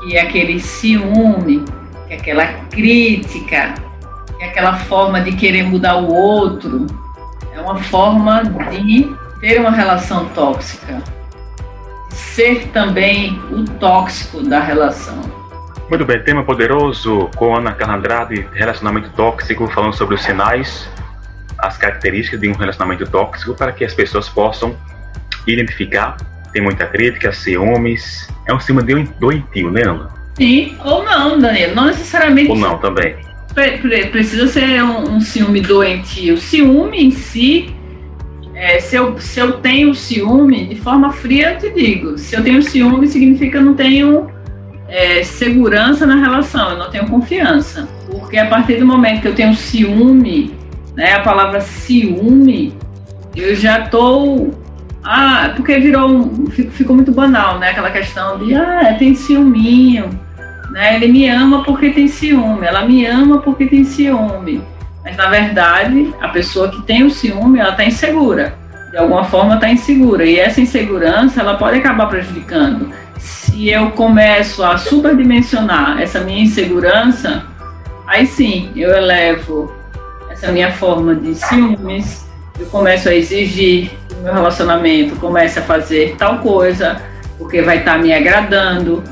[0.02, 1.64] que aquele ciúme,
[2.08, 3.76] que aquela crítica,
[4.38, 6.86] que aquela forma de querer mudar o outro
[7.54, 11.02] é uma forma de ter uma relação tóxica,
[12.10, 15.41] ser também o tóxico da relação.
[15.92, 20.90] Muito bem, tema poderoso com Ana Carla Andrade, relacionamento tóxico, falando sobre os sinais,
[21.58, 24.74] as características de um relacionamento tóxico para que as pessoas possam
[25.46, 26.16] identificar.
[26.54, 28.26] Tem muita crítica, ciúmes.
[28.48, 30.08] É um ciúme doentio, né, Ana?
[30.38, 31.76] Sim, ou não, Danilo.
[31.76, 32.50] Não necessariamente.
[32.50, 33.18] Ou não também.
[34.14, 36.38] Precisa ser um, um ciúme doentio.
[36.38, 37.76] Ciúme em si
[38.56, 42.42] é, se, eu, se eu tenho ciúme, de forma fria eu te digo, se eu
[42.42, 44.41] tenho ciúme significa que eu não tenho
[44.92, 47.88] é, segurança na relação, eu não tenho confiança.
[48.12, 50.54] Porque a partir do momento que eu tenho ciúme,
[50.96, 52.74] né, a palavra ciúme,
[53.34, 54.50] eu já tô.
[55.02, 56.10] Ah, porque virou.
[56.10, 57.70] Um, ficou muito banal, né?
[57.70, 60.10] Aquela questão de, ah, tem ciúminho.
[60.72, 60.96] Né?
[60.96, 64.62] Ele me ama porque tem ciúme, ela me ama porque tem ciúme.
[65.04, 68.54] Mas na verdade, a pessoa que tem o ciúme, ela está insegura.
[68.92, 70.26] De alguma forma está insegura.
[70.26, 72.92] E essa insegurança, ela pode acabar prejudicando
[73.52, 77.44] se eu começo a superdimensionar essa minha insegurança,
[78.08, 79.76] aí sim eu elevo
[80.30, 82.26] essa minha forma de ciúmes,
[82.58, 87.02] eu começo a exigir que o meu relacionamento comece a fazer tal coisa,
[87.38, 89.04] porque vai estar me agradando,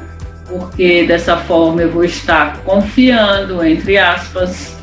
[0.47, 4.77] porque dessa forma eu vou estar confiando, entre aspas.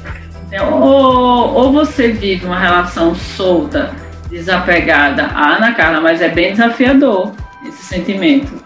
[0.48, 3.90] Então, ou, ou você vive uma relação solta,
[4.28, 7.32] desapegada, ah, Ana Carla, mas é bem desafiador
[7.66, 8.65] esse sentimento.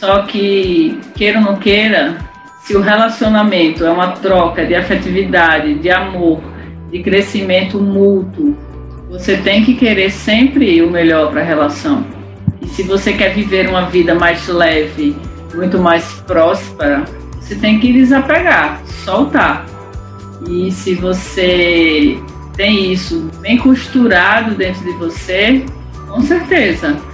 [0.00, 2.16] Só que, queira ou não queira,
[2.62, 6.40] se o relacionamento é uma troca de afetividade, de amor,
[6.90, 8.56] de crescimento mútuo,
[9.10, 12.02] você tem que querer sempre o melhor para a relação.
[12.62, 15.14] E se você quer viver uma vida mais leve,
[15.54, 17.04] muito mais próspera,
[17.38, 19.66] você tem que desapegar, soltar.
[20.48, 22.18] E se você
[22.56, 25.62] tem isso bem costurado dentro de você,
[26.08, 27.09] com certeza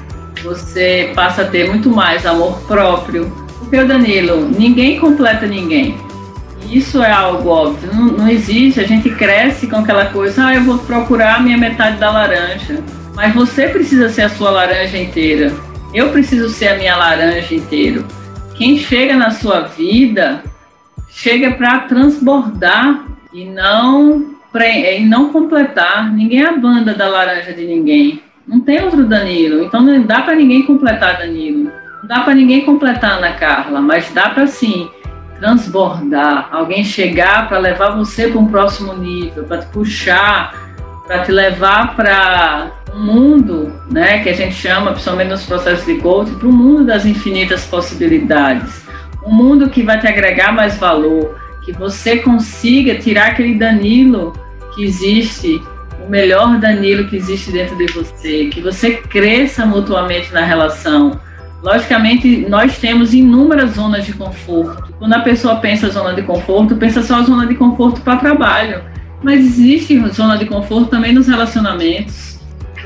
[0.46, 3.30] você passa a ter muito mais amor próprio.
[3.58, 5.96] Porque, Danilo, ninguém completa ninguém.
[6.70, 8.80] Isso é algo óbvio, não, não existe.
[8.80, 12.82] A gente cresce com aquela coisa, ah, eu vou procurar a minha metade da laranja.
[13.14, 15.52] Mas você precisa ser a sua laranja inteira.
[15.92, 18.04] Eu preciso ser a minha laranja inteira.
[18.54, 20.42] Quem chega na sua vida
[21.08, 26.10] chega para transbordar e não e não completar.
[26.12, 28.22] Ninguém é a banda da laranja de ninguém.
[28.46, 29.64] Não tem outro Danilo.
[29.64, 31.70] Então não dá para ninguém completar Danilo.
[32.00, 34.88] Não dá para ninguém completar Ana Carla, mas dá para sim
[35.38, 40.54] transbordar, alguém chegar para levar você para um próximo nível, para te puxar,
[41.06, 45.96] para te levar para um mundo, né, que a gente chama, principalmente nos processos de
[45.96, 48.86] coaching, para o mundo das infinitas possibilidades.
[49.24, 54.32] Um mundo que vai te agregar mais valor, que você consiga tirar aquele Danilo
[54.74, 55.60] que existe,
[56.06, 61.20] o melhor Danilo que existe dentro de você, que você cresça mutuamente na relação.
[61.62, 64.94] Logicamente, nós temos inúmeras zonas de conforto.
[64.98, 68.82] Quando a pessoa pensa zona de conforto, pensa só zona de conforto para trabalho.
[69.22, 72.38] Mas existe zona de conforto também nos relacionamentos.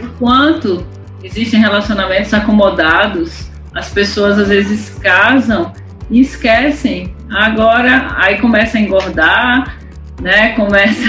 [0.02, 0.86] O quanto
[1.22, 5.74] existem relacionamentos acomodados, as pessoas às vezes casam
[6.10, 7.14] e esquecem.
[7.30, 9.76] Agora, aí começa a engordar,
[10.22, 10.50] né?
[10.52, 11.04] Começa.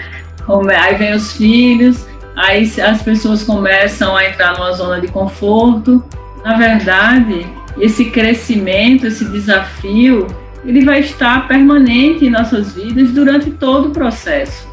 [0.70, 6.02] aí vem os filhos, aí as pessoas começam a entrar numa zona de conforto.
[6.44, 7.46] Na verdade,
[7.78, 10.26] esse crescimento, esse desafio,
[10.64, 14.68] ele vai estar permanente em nossas vidas durante todo o processo.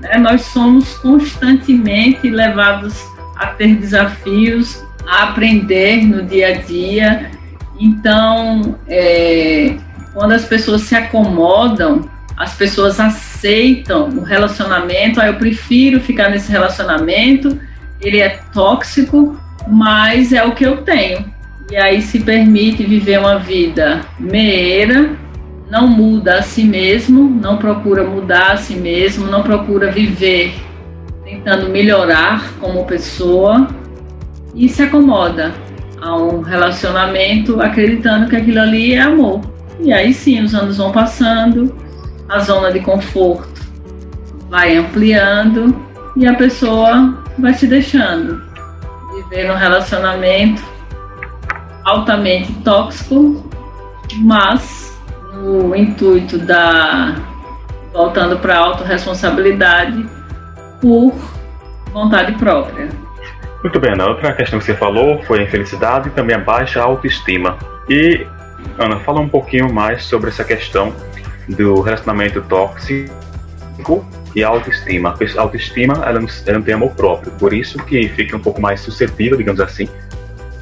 [0.00, 0.16] Né?
[0.18, 3.04] Nós somos constantemente levados
[3.36, 7.30] a ter desafios, a aprender no dia a dia.
[7.78, 9.76] Então, é,
[10.12, 12.08] quando as pessoas se acomodam,
[12.38, 17.58] as pessoas aceitam o relacionamento, ah, eu prefiro ficar nesse relacionamento,
[18.00, 21.24] ele é tóxico, mas é o que eu tenho.
[21.68, 25.10] E aí se permite viver uma vida meira,
[25.68, 30.54] não muda a si mesmo, não procura mudar a si mesmo, não procura viver
[31.24, 33.66] tentando melhorar como pessoa
[34.54, 35.52] e se acomoda
[36.00, 39.40] a um relacionamento acreditando que aquilo ali é amor.
[39.80, 41.87] E aí sim, os anos vão passando,
[42.28, 43.60] a zona de conforto
[44.48, 45.74] vai ampliando
[46.16, 48.42] e a pessoa vai se deixando
[49.14, 50.62] viver num relacionamento
[51.84, 53.48] altamente tóxico,
[54.18, 54.96] mas
[55.32, 57.14] no intuito da
[57.92, 60.06] voltando para a autorresponsabilidade
[60.80, 61.14] por
[61.92, 62.88] vontade própria.
[63.62, 64.06] Muito bem, Ana.
[64.06, 67.58] Outra questão que você falou foi a infelicidade e também a baixa autoestima.
[67.88, 68.26] E,
[68.78, 70.94] Ana, fala um pouquinho mais sobre essa questão
[71.48, 75.14] do relacionamento tóxico e autoestima.
[75.36, 78.60] A autoestima, ela não, ela não tem amor próprio, por isso que fica um pouco
[78.60, 79.88] mais suscetível, digamos assim,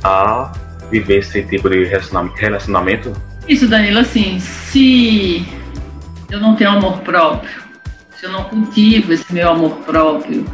[0.02, 0.52] a
[0.90, 3.12] viver esse tipo de relacionamento.
[3.48, 5.46] Isso, Danilo, assim, se
[6.30, 7.50] eu não tenho amor próprio,
[8.16, 10.46] se eu não cultivo esse meu amor próprio,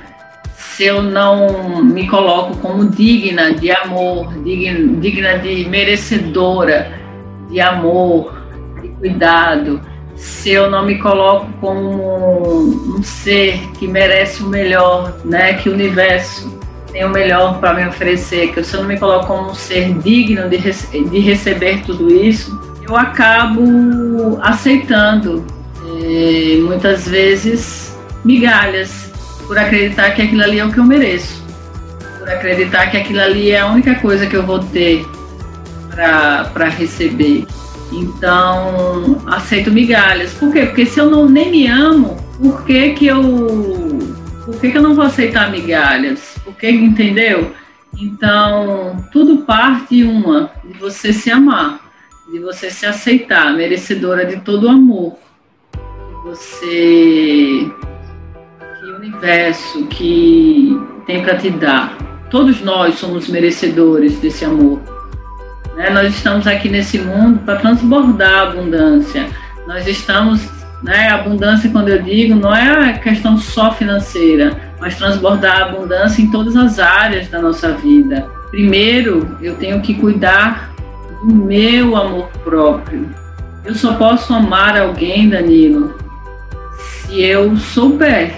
[0.57, 6.99] se eu não me coloco como digna de amor, digna, digna de merecedora
[7.51, 8.43] de amor,
[8.81, 9.81] de cuidado,
[10.17, 15.73] se eu não me coloco como um ser que merece o melhor, né, que o
[15.73, 16.61] universo
[16.93, 19.95] tem o melhor para me oferecer, que se eu não me coloco como um ser
[19.99, 25.45] digno de, de receber tudo isso, eu acabo aceitando
[26.05, 29.11] é, muitas vezes migalhas
[29.47, 31.43] por acreditar que aquilo ali é o que eu mereço,
[32.19, 35.05] por acreditar que aquilo ali é a única coisa que eu vou ter
[35.91, 37.47] para receber.
[37.93, 40.33] Então, aceito migalhas.
[40.35, 40.67] Por quê?
[40.67, 43.23] Porque se eu não nem me amo, por que que eu
[44.45, 46.37] por que, que eu não vou aceitar migalhas?
[46.45, 47.53] Por que, entendeu?
[47.97, 51.81] Então, tudo parte uma de você se amar,
[52.31, 55.17] de você se aceitar, merecedora de todo o amor.
[56.25, 57.71] Você
[58.81, 60.77] que o universo que
[61.07, 61.97] tem para te dar.
[62.31, 64.92] Todos nós somos merecedores desse amor.
[65.77, 65.91] Né?
[65.91, 69.27] Nós estamos aqui nesse mundo para transbordar a abundância.
[69.67, 70.49] Nós estamos,
[70.83, 76.21] né, abundância, quando eu digo, não é a questão só financeira, mas transbordar a abundância
[76.21, 78.27] em todas as áreas da nossa vida.
[78.51, 80.73] Primeiro, eu tenho que cuidar
[81.23, 83.09] do meu amor próprio.
[83.65, 85.97] Eu só posso amar alguém, Danilo,
[86.77, 88.35] se eu souber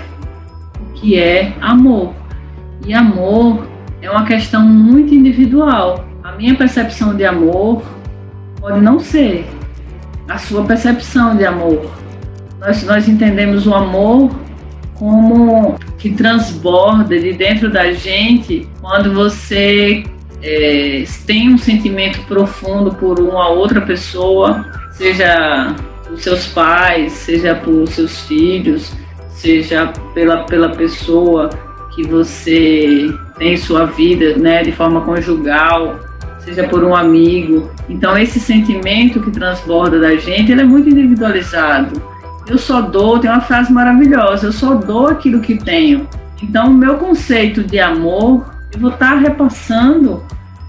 [0.80, 2.14] o que é amor.
[2.86, 3.66] E amor
[4.02, 6.04] é uma questão muito individual.
[6.34, 7.80] A minha percepção de amor
[8.60, 9.46] pode não ser
[10.28, 11.88] a sua percepção de amor.
[12.58, 14.34] Nós, nós entendemos o amor
[14.94, 20.02] como que transborda de dentro da gente quando você
[20.42, 27.86] é, tem um sentimento profundo por uma outra pessoa, seja por seus pais, seja por
[27.86, 28.92] seus filhos,
[29.28, 31.48] seja pela, pela pessoa
[31.94, 36.00] que você tem em sua vida, né, de forma conjugal,
[36.44, 37.70] seja por um amigo.
[37.88, 42.00] Então esse sentimento que transborda da gente, ele é muito individualizado.
[42.46, 46.06] Eu só dou, tem uma frase maravilhosa, eu só dou aquilo que tenho.
[46.42, 50.22] Então o meu conceito de amor, eu vou estar repassando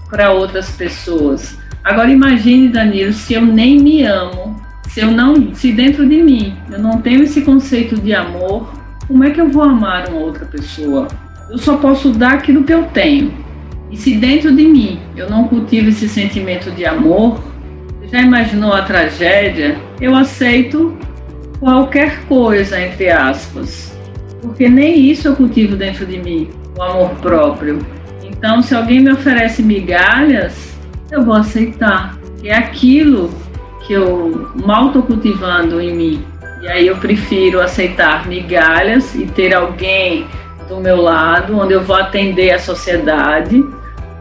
[0.08, 1.58] para outras pessoas.
[1.84, 4.56] Agora imagine, Danilo, se eu nem me amo,
[4.88, 8.72] se eu não, se dentro de mim eu não tenho esse conceito de amor,
[9.06, 11.06] como é que eu vou amar uma outra pessoa?
[11.50, 13.45] Eu só posso dar aquilo que eu tenho.
[13.90, 17.40] E se dentro de mim eu não cultivo esse sentimento de amor,
[18.10, 19.76] já imaginou a tragédia?
[20.00, 20.96] Eu aceito
[21.58, 23.96] qualquer coisa, entre aspas,
[24.40, 27.78] porque nem isso eu cultivo dentro de mim, o amor próprio.
[28.22, 30.76] Então, se alguém me oferece migalhas,
[31.10, 33.30] eu vou aceitar, é aquilo
[33.86, 36.24] que eu mal estou cultivando em mim.
[36.62, 40.26] E aí eu prefiro aceitar migalhas e ter alguém
[40.68, 43.64] do meu lado, onde eu vou atender a sociedade,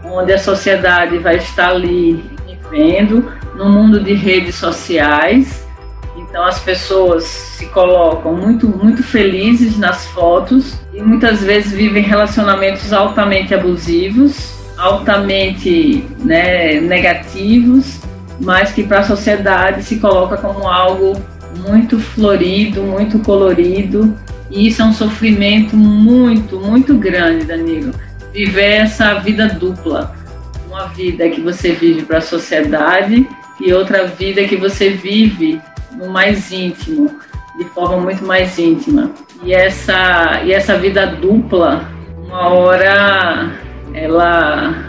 [0.03, 5.65] onde a sociedade vai estar ali me vendo, no mundo de redes sociais.
[6.17, 12.93] Então as pessoas se colocam muito, muito felizes nas fotos e muitas vezes vivem relacionamentos
[12.93, 18.01] altamente abusivos, altamente né, negativos,
[18.39, 21.13] mas que para a sociedade se coloca como algo
[21.67, 24.13] muito florido, muito colorido
[24.55, 27.93] e isso é um sofrimento muito, muito grande, Danilo.
[28.31, 30.15] Viver essa vida dupla.
[30.69, 33.27] Uma vida que você vive para a sociedade
[33.59, 37.19] e outra vida que você vive no mais íntimo,
[37.57, 39.11] de forma muito mais íntima.
[39.43, 41.89] E essa, e essa vida dupla,
[42.25, 43.51] uma hora
[43.93, 44.85] ela,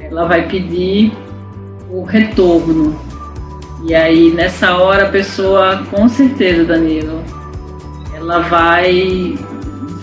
[0.00, 1.12] ela vai pedir
[1.90, 2.96] o retorno.
[3.84, 7.24] E aí, nessa hora, a pessoa, com certeza, Danilo,
[8.20, 9.38] ela vai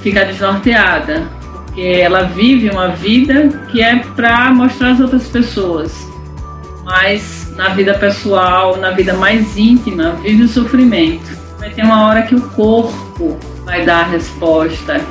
[0.02, 5.94] ficar desnorteada, porque ela vive uma vida que é para mostrar às outras pessoas,
[6.84, 11.38] mas na vida pessoal, na vida mais íntima, vive o sofrimento.
[11.60, 15.02] Vai ter uma hora que o corpo vai dar a resposta,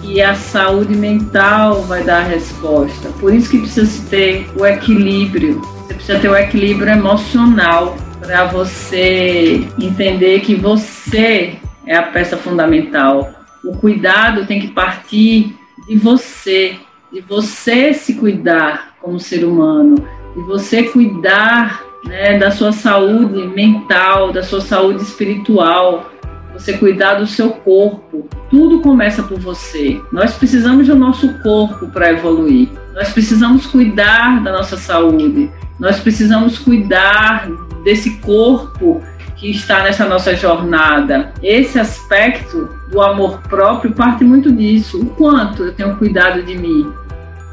[0.00, 3.08] que a saúde mental vai dar a resposta.
[3.20, 5.60] Por isso que precisa ter o equilíbrio.
[5.60, 11.56] Você precisa ter o equilíbrio emocional para você entender que você
[11.86, 13.32] é a peça fundamental.
[13.64, 15.54] O cuidado tem que partir
[15.86, 16.76] de você,
[17.12, 19.96] de você se cuidar como ser humano,
[20.34, 26.10] de você cuidar né, da sua saúde mental, da sua saúde espiritual,
[26.52, 28.28] você cuidar do seu corpo.
[28.50, 30.00] Tudo começa por você.
[30.10, 32.68] Nós precisamos do nosso corpo para evoluir.
[32.94, 35.50] Nós precisamos cuidar da nossa saúde.
[35.78, 37.48] Nós precisamos cuidar
[37.84, 39.02] desse corpo
[39.36, 41.32] que está nessa nossa jornada.
[41.42, 45.00] Esse aspecto do amor próprio parte muito disso.
[45.00, 46.92] O quanto eu tenho cuidado de mim,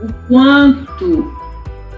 [0.02, 1.34] o quanto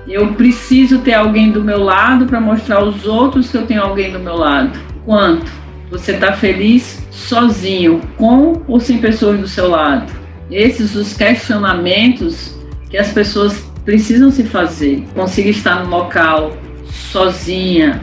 [0.08, 4.12] eu preciso ter alguém do meu lado para mostrar aos outros que eu tenho alguém
[4.12, 4.78] do meu lado.
[4.98, 5.52] O quanto
[5.90, 10.12] você está feliz sozinho, com ou sem pessoas do seu lado.
[10.50, 12.56] Esses os questionamentos
[12.90, 15.04] que as pessoas precisam se fazer.
[15.14, 18.02] Consigo estar no local sozinha,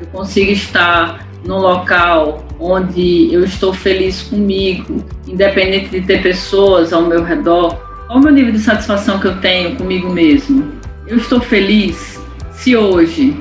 [0.00, 7.02] eu consigo estar num local onde eu estou feliz comigo, independente de ter pessoas ao
[7.02, 7.74] meu redor,
[8.06, 10.72] qual o meu nível de satisfação que eu tenho comigo mesmo?
[11.06, 12.20] Eu estou feliz
[12.52, 13.36] se hoje,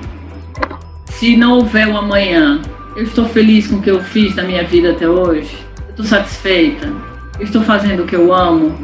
[1.05, 2.61] se não houver um amanhã,
[2.95, 5.57] eu estou feliz com o que eu fiz na minha vida até hoje?
[5.85, 6.91] Eu estou satisfeita?
[7.39, 8.75] Eu estou fazendo o que eu amo?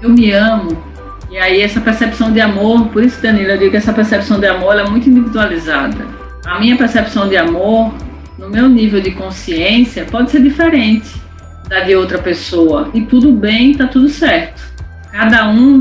[0.00, 0.82] Eu me amo?
[1.30, 4.46] E aí essa percepção de amor, por isso, Danilo, eu digo que essa percepção de
[4.46, 7.94] amor é muito individualizada a minha percepção de amor,
[8.38, 11.22] no meu nível de consciência, pode ser diferente
[11.68, 12.90] da de outra pessoa.
[12.92, 14.62] E tudo bem, tá tudo certo.
[15.10, 15.80] Cada um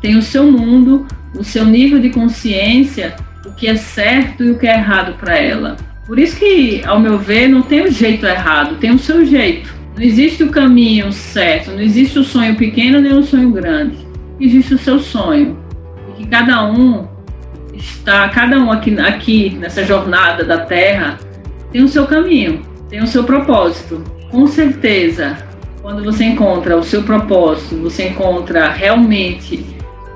[0.00, 3.16] tem o seu mundo, o seu nível de consciência,
[3.46, 5.76] o que é certo e o que é errado para ela.
[6.06, 9.72] Por isso que, ao meu ver, não tem o jeito errado, tem o seu jeito.
[9.96, 13.96] Não existe o caminho certo, não existe o sonho pequeno nem o sonho grande.
[14.40, 15.58] Existe o seu sonho.
[16.08, 17.06] E que cada um
[17.72, 21.18] está, cada um aqui, aqui nessa jornada da Terra
[21.70, 24.02] tem o seu caminho, tem o seu propósito.
[24.30, 25.36] Com certeza,
[25.80, 29.66] quando você encontra o seu propósito, você encontra realmente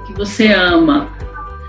[0.01, 1.09] o que você ama,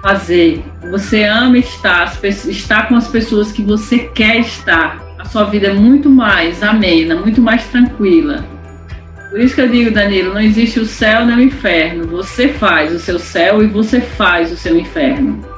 [0.02, 5.68] fazer, você ama estar, estar com as pessoas que você quer estar, a sua vida
[5.68, 8.46] é muito mais amena, muito mais tranquila.
[9.30, 12.08] Por isso que eu digo, Danilo, não existe o céu nem o inferno.
[12.08, 15.57] Você faz o seu céu e você faz o seu inferno.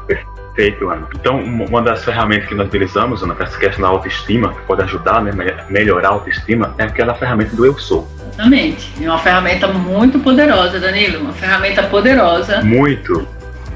[0.60, 1.08] Perfeito, Ana.
[1.16, 4.82] Então, uma das ferramentas que nós utilizamos, Ana, para essa questão da autoestima, que pode
[4.82, 5.32] ajudar, né,
[5.70, 8.06] melhorar a autoestima, é aquela ferramenta do eu sou.
[8.34, 8.92] Exatamente.
[9.02, 11.22] É uma ferramenta muito poderosa, Danilo.
[11.22, 12.62] Uma ferramenta poderosa.
[12.62, 13.26] Muito.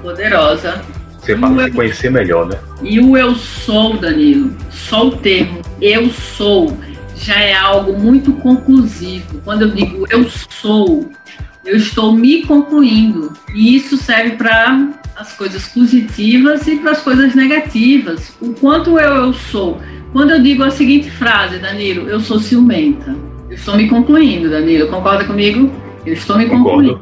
[0.01, 0.81] Poderosa.
[1.17, 2.59] Você fala se conhecer melhor, né?
[2.81, 6.77] E o eu sou, Danilo, só o termo eu sou
[7.15, 9.39] já é algo muito conclusivo.
[9.45, 11.09] Quando eu digo eu sou,
[11.63, 13.31] eu estou me concluindo.
[13.53, 18.33] E isso serve para as coisas positivas e para as coisas negativas.
[18.41, 19.79] O quanto eu, eu sou.
[20.11, 23.15] Quando eu digo a seguinte frase, Danilo, eu sou ciumenta.
[23.49, 24.87] Eu estou me concluindo, Danilo.
[24.87, 25.71] Concorda comigo?
[26.05, 27.01] Eu estou me concluindo.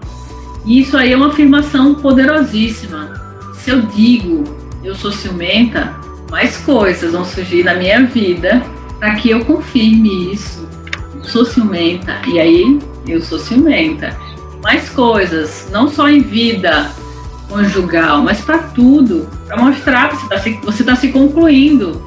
[0.66, 3.20] E isso aí é uma afirmação poderosíssima
[3.54, 4.44] se eu digo
[4.84, 5.96] eu sou ciumenta,
[6.32, 8.62] mais coisas vão surgir na minha vida
[9.00, 10.68] para que eu confirme isso.
[11.14, 14.18] Eu sou ciumenta, e aí eu sou ciumenta.
[14.64, 16.90] Mais coisas, não só em vida
[17.52, 22.02] conjugal, mas para tudo, para mostrar que você está se, tá se concluindo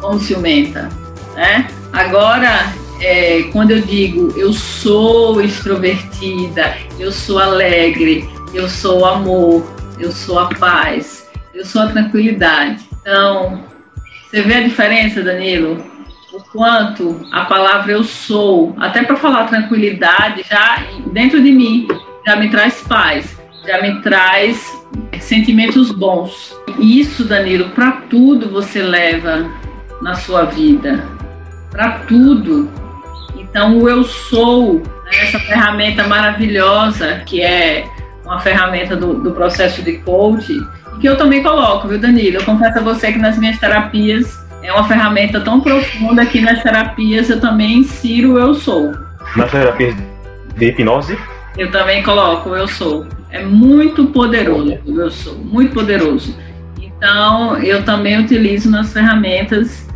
[0.00, 0.90] como ciumenta.
[1.34, 1.66] Né?
[1.90, 2.70] Agora,
[3.00, 9.64] é, quando eu digo eu sou extrovertida, eu sou alegre, eu sou amor,
[9.98, 12.84] eu sou a paz, eu sou a tranquilidade.
[13.00, 13.64] Então,
[14.28, 15.82] você vê a diferença, Danilo?
[16.34, 21.88] O quanto a palavra eu sou, até para falar tranquilidade, já dentro de mim,
[22.26, 23.36] já me traz paz,
[23.66, 24.81] já me traz
[25.22, 26.56] sentimentos bons.
[26.78, 29.50] E isso, Danilo, para tudo você leva
[30.00, 31.04] na sua vida.
[31.70, 32.68] Para tudo.
[33.36, 37.86] Então, o eu sou, né, essa ferramenta maravilhosa que é
[38.24, 40.66] uma ferramenta do, do processo de coaching,
[41.00, 42.36] que eu também coloco, viu, Danilo?
[42.36, 46.62] Eu confesso a você que nas minhas terapias é uma ferramenta tão profunda que nas
[46.62, 48.92] terapias eu também insiro o eu sou.
[49.36, 49.96] Nas terapias
[50.56, 51.18] de hipnose?
[51.56, 53.06] Eu também coloco eu sou.
[53.30, 56.36] É muito poderoso eu sou, muito poderoso.
[56.80, 59.88] Então, eu também utilizo nas ferramentas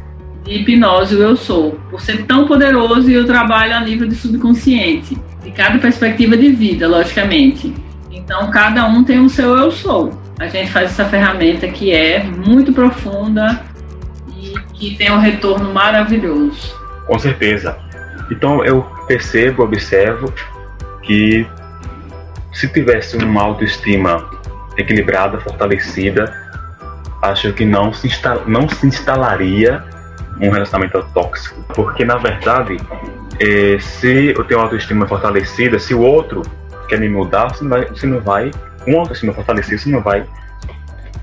[0.43, 5.17] de hipnose o eu sou, por ser tão poderoso eu trabalho a nível de subconsciente,
[5.43, 7.75] de cada perspectiva de vida, logicamente.
[8.11, 10.19] Então, cada um tem o seu eu sou.
[10.39, 13.63] A gente faz essa ferramenta que é muito profunda
[14.37, 16.75] e que tem um retorno maravilhoso.
[17.07, 17.77] Com certeza.
[18.31, 20.33] Então, eu percebo, observo
[21.07, 21.47] que
[22.53, 24.29] se tivesse uma autoestima
[24.77, 26.33] equilibrada, fortalecida,
[27.23, 28.09] acho que não se,
[28.47, 29.83] não se instalaria
[30.41, 31.63] um relacionamento tóxico.
[31.75, 32.77] Porque, na verdade,
[33.41, 36.43] eh, se eu tenho autoestima fortalecida, se o outro
[36.89, 38.51] quer me mudar, você não vai, você não vai
[38.95, 40.25] autoestima fortalecida, você não vai,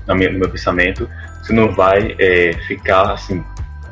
[0.06, 1.08] no meu, no meu pensamento,
[1.42, 3.42] você não vai é, ficar assim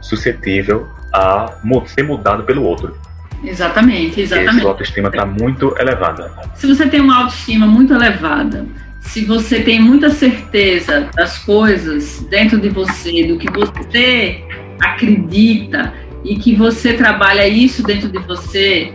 [0.01, 1.53] suscetível a
[1.87, 2.97] ser mudado pelo outro.
[3.45, 4.59] Exatamente, exatamente.
[4.59, 6.33] Essa autoestima está muito elevada.
[6.55, 8.67] Se você tem uma autoestima muito elevada,
[9.01, 14.43] se você tem muita certeza das coisas dentro de você, do que você
[14.81, 15.93] acredita
[16.25, 18.93] e que você trabalha isso dentro de você,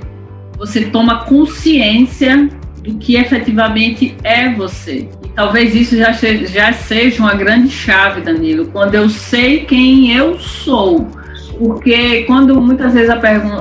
[0.58, 2.50] você toma consciência
[2.82, 5.10] do que efetivamente é você.
[5.24, 10.40] E talvez isso já, já seja uma grande chave, Danilo, quando eu sei quem eu
[10.40, 11.08] sou.
[11.58, 13.16] Porque quando muitas vezes a,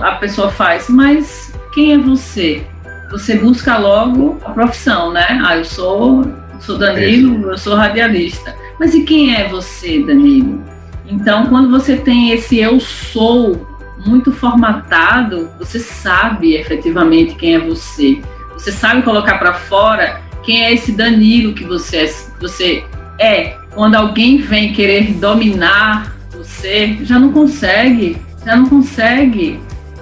[0.09, 2.64] a pessoa faz, mas quem é você?
[3.11, 5.40] Você busca logo a profissão, né?
[5.44, 6.26] Ah, eu sou,
[6.61, 8.55] sou Danilo, eu sou radialista.
[8.78, 10.62] Mas e quem é você, Danilo?
[11.09, 13.66] Então, quando você tem esse eu sou
[14.05, 18.20] muito formatado, você sabe efetivamente quem é você.
[18.55, 22.84] Você sabe colocar para fora quem é esse Danilo que você é, você
[23.18, 23.57] é.
[23.74, 26.15] Quando alguém vem querer dominar
[26.57, 29.61] você, já não consegue, já não consegue.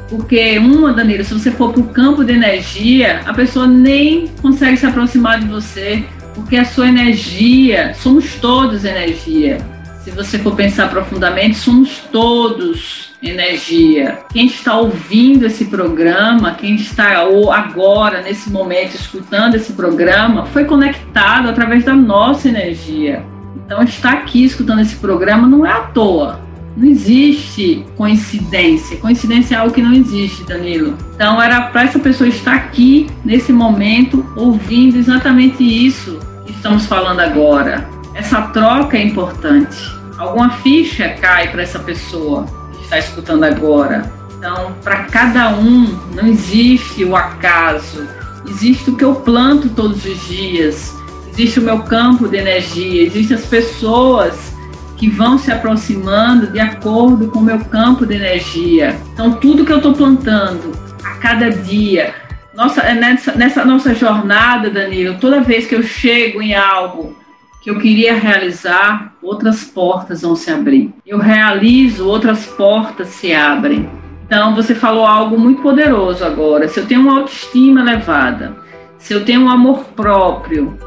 [0.08, 4.76] Porque uma, Danilo, se você for para o campo de energia, a pessoa nem consegue
[4.76, 9.58] se aproximar de você, porque a sua energia, somos todos energia.
[10.02, 14.18] Se você for pensar profundamente, somos todos energia.
[14.30, 21.48] Quem está ouvindo esse programa, quem está agora, nesse momento, escutando esse programa, foi conectado
[21.48, 23.24] através da nossa energia.
[23.64, 26.40] Então, estar aqui escutando esse programa não é à toa.
[26.76, 28.96] Não existe coincidência.
[28.96, 30.96] Coincidência é algo que não existe, Danilo.
[31.14, 37.20] Então, era para essa pessoa estar aqui, nesse momento, ouvindo exatamente isso que estamos falando
[37.20, 37.88] agora.
[38.14, 39.76] Essa troca é importante.
[40.18, 42.46] Alguma ficha cai para essa pessoa
[42.84, 44.10] está escutando agora.
[44.38, 48.06] Então, para cada um, não existe o acaso,
[48.48, 50.94] existe o que eu planto todos os dias,
[51.34, 54.54] existe o meu campo de energia, existem as pessoas
[54.96, 58.96] que vão se aproximando de acordo com o meu campo de energia.
[59.12, 60.72] Então, tudo que eu estou plantando
[61.02, 62.14] a cada dia,
[62.54, 67.16] nossa, é nessa, nessa nossa jornada, Danilo, toda vez que eu chego em algo
[67.60, 70.94] que eu queria realizar, outras portas vão se abrir.
[71.04, 73.90] Eu realizo, outras portas se abrem.
[74.24, 76.68] Então, você falou algo muito poderoso agora.
[76.68, 78.56] Se eu tenho uma autoestima elevada,
[78.98, 80.78] se eu tenho um amor próprio,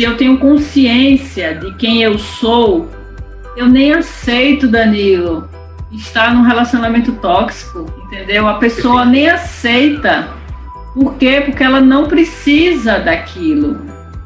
[0.00, 2.90] se eu tenho consciência de quem eu sou,
[3.54, 5.46] eu nem aceito, Danilo,
[5.92, 8.48] estar num relacionamento tóxico, entendeu?
[8.48, 10.30] A pessoa nem aceita.
[10.94, 11.42] Por quê?
[11.44, 13.78] Porque ela não precisa daquilo.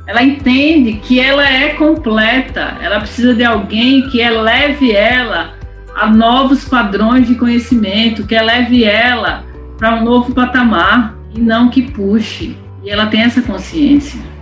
[0.07, 5.55] Ela entende que ela é completa, ela precisa de alguém que eleve ela
[5.97, 9.45] a novos padrões de conhecimento, que eleve ela
[9.77, 12.57] para um novo patamar e não que puxe.
[12.85, 14.34] E ela tem essa consciência.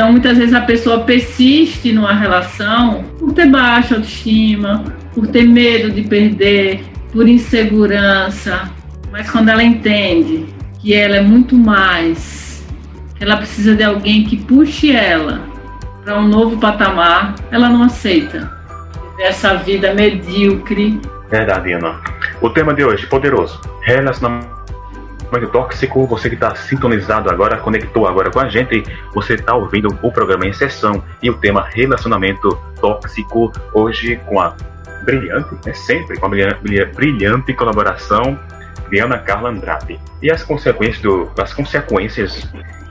[0.00, 4.82] Então, muitas vezes a pessoa persiste numa relação por ter baixa autoestima,
[5.14, 6.82] por ter medo de perder,
[7.12, 8.70] por insegurança.
[9.12, 10.46] Mas quando ela entende
[10.80, 12.66] que ela é muito mais,
[13.14, 15.42] que ela precisa de alguém que puxe ela
[16.02, 18.50] para um novo patamar, ela não aceita
[19.18, 20.98] essa vida medíocre.
[21.30, 22.00] Verdade, Ana.
[22.40, 23.60] O tema de hoje, poderoso.
[23.82, 24.59] Relacionamento
[25.52, 28.82] tóxico, você que está sintonizado agora, conectou agora com a gente,
[29.14, 34.54] você está ouvindo o programa em sessão e o tema relacionamento tóxico, hoje com a
[35.04, 36.28] brilhante, né, sempre com a
[36.94, 38.38] brilhante colaboração
[38.90, 39.98] de Ana Carla Andrade.
[40.22, 42.46] E as consequências do, as consequências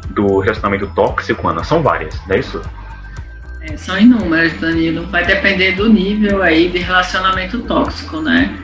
[0.09, 2.61] do relacionamento tóxico, Ana, são várias, não é isso?
[3.61, 5.05] É, são inúmeras, Danilo.
[5.07, 8.57] Vai depender do nível aí de relacionamento tóxico, né?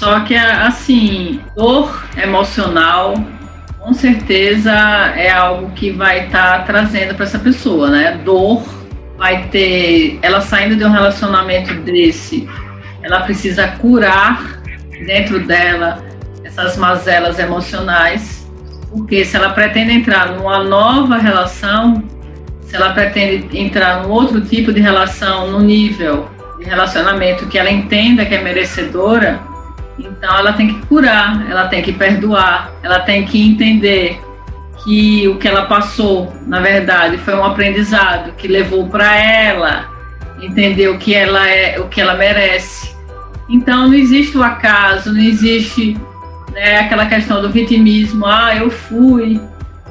[0.00, 3.22] Só que, assim, dor emocional,
[3.78, 4.72] com certeza
[5.14, 8.18] é algo que vai estar tá trazendo para essa pessoa, né?
[8.24, 8.64] Dor
[9.18, 10.18] vai ter.
[10.22, 12.48] Ela saindo de um relacionamento desse,
[13.02, 14.62] ela precisa curar
[15.04, 16.02] dentro dela
[16.44, 18.50] essas mazelas emocionais,
[18.88, 22.02] porque se ela pretende entrar numa nova relação,
[22.62, 26.26] se ela pretende entrar num outro tipo de relação, no nível
[26.58, 29.49] de relacionamento que ela entenda que é merecedora,
[30.06, 34.20] então ela tem que curar, ela tem que perdoar, ela tem que entender
[34.84, 39.90] que o que ela passou, na verdade, foi um aprendizado que levou para ela
[40.40, 42.94] entender o que ela é, o que ela merece.
[43.48, 45.98] Então não existe o acaso, não existe
[46.52, 49.40] né, aquela questão do vitimismo, ah, eu fui,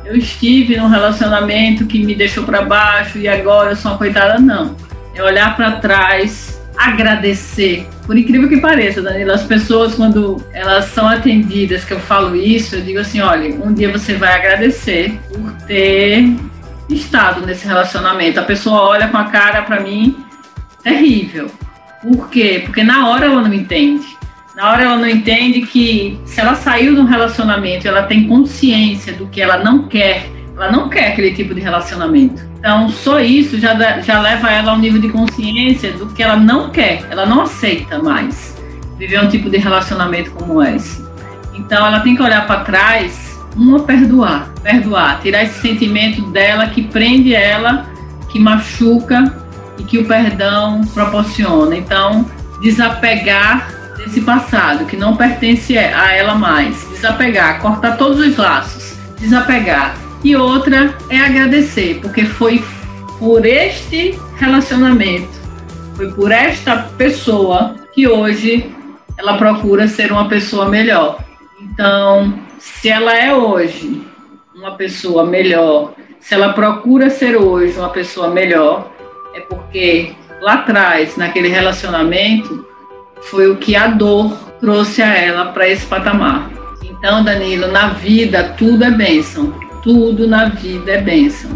[0.05, 4.39] eu estive num relacionamento que me deixou para baixo e agora eu sou uma coitada,
[4.39, 4.76] não.
[5.14, 7.86] É olhar para trás, agradecer.
[8.05, 12.75] Por incrível que pareça, Danilo, as pessoas, quando elas são atendidas, que eu falo isso,
[12.75, 16.34] eu digo assim: olha, um dia você vai agradecer por ter
[16.89, 18.39] estado nesse relacionamento.
[18.39, 20.23] A pessoa olha com a cara para mim
[20.82, 21.51] terrível.
[22.01, 22.61] Por quê?
[22.65, 24.17] Porque na hora ela não entende.
[24.55, 29.13] Na hora ela não entende que se ela saiu de um relacionamento, ela tem consciência
[29.13, 32.49] do que ela não quer, ela não quer aquele tipo de relacionamento.
[32.60, 36.36] Então, só isso já, já leva ela a um nível de consciência do que ela
[36.36, 38.57] não quer, ela não aceita mais
[38.97, 41.01] viver um tipo de relacionamento como esse.
[41.53, 46.84] Então, ela tem que olhar para trás, uma perdoar, perdoar, tirar esse sentimento dela que
[46.84, 47.89] prende ela,
[48.28, 49.34] que machuca
[49.78, 51.78] e que o perdão proporciona.
[51.78, 52.30] Então,
[52.62, 56.86] desapegar desse passado que não pertence a ela mais.
[56.91, 60.09] Desapegar, cortar todos os laços, desapegar.
[60.24, 62.63] E outra é agradecer, porque foi
[63.17, 65.30] por este relacionamento,
[65.95, 68.70] foi por esta pessoa que hoje
[69.17, 71.20] ela procura ser uma pessoa melhor.
[71.61, 74.01] Então, se ela é hoje
[74.55, 78.91] uma pessoa melhor, se ela procura ser hoje uma pessoa melhor,
[79.34, 82.65] é porque lá atrás, naquele relacionamento,
[83.24, 86.49] foi o que a dor trouxe a ela para esse patamar.
[86.84, 89.53] Então, Danilo, na vida tudo é bênção.
[89.84, 91.51] Tudo na vida é bênção.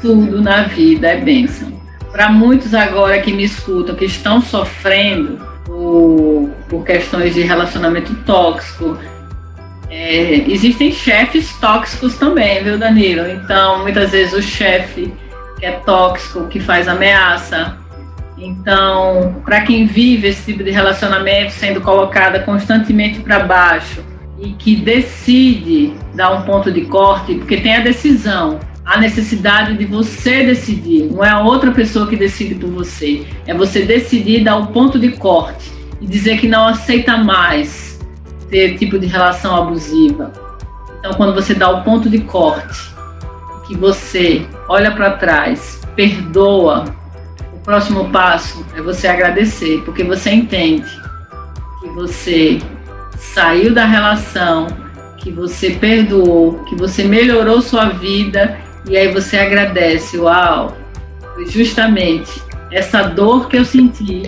[0.00, 1.72] Tudo na vida é bênção.
[2.10, 8.98] Para muitos agora que me escutam, que estão sofrendo por, por questões de relacionamento tóxico,
[9.90, 13.28] é, existem chefes tóxicos também, viu, Danilo?
[13.28, 15.12] Então, muitas vezes o chefe
[15.58, 17.76] que é tóxico, que faz ameaça,
[18.40, 24.04] então, para quem vive esse tipo de relacionamento sendo colocada constantemente para baixo
[24.40, 29.84] e que decide dar um ponto de corte, porque tem a decisão, a necessidade de
[29.84, 34.56] você decidir, não é a outra pessoa que decide por você, é você decidir dar
[34.56, 37.98] um ponto de corte e dizer que não aceita mais
[38.48, 40.32] ter tipo de relação abusiva.
[40.98, 42.94] Então, quando você dá o ponto de corte,
[43.66, 46.84] que você olha para trás, perdoa,
[47.54, 50.90] o próximo passo é você agradecer, porque você entende
[51.80, 52.58] que você
[53.18, 54.66] saiu da relação,
[55.16, 58.58] que você perdoou, que você melhorou sua vida
[58.88, 60.76] e aí você agradece, uau,
[61.48, 62.40] justamente
[62.70, 64.22] essa dor que eu senti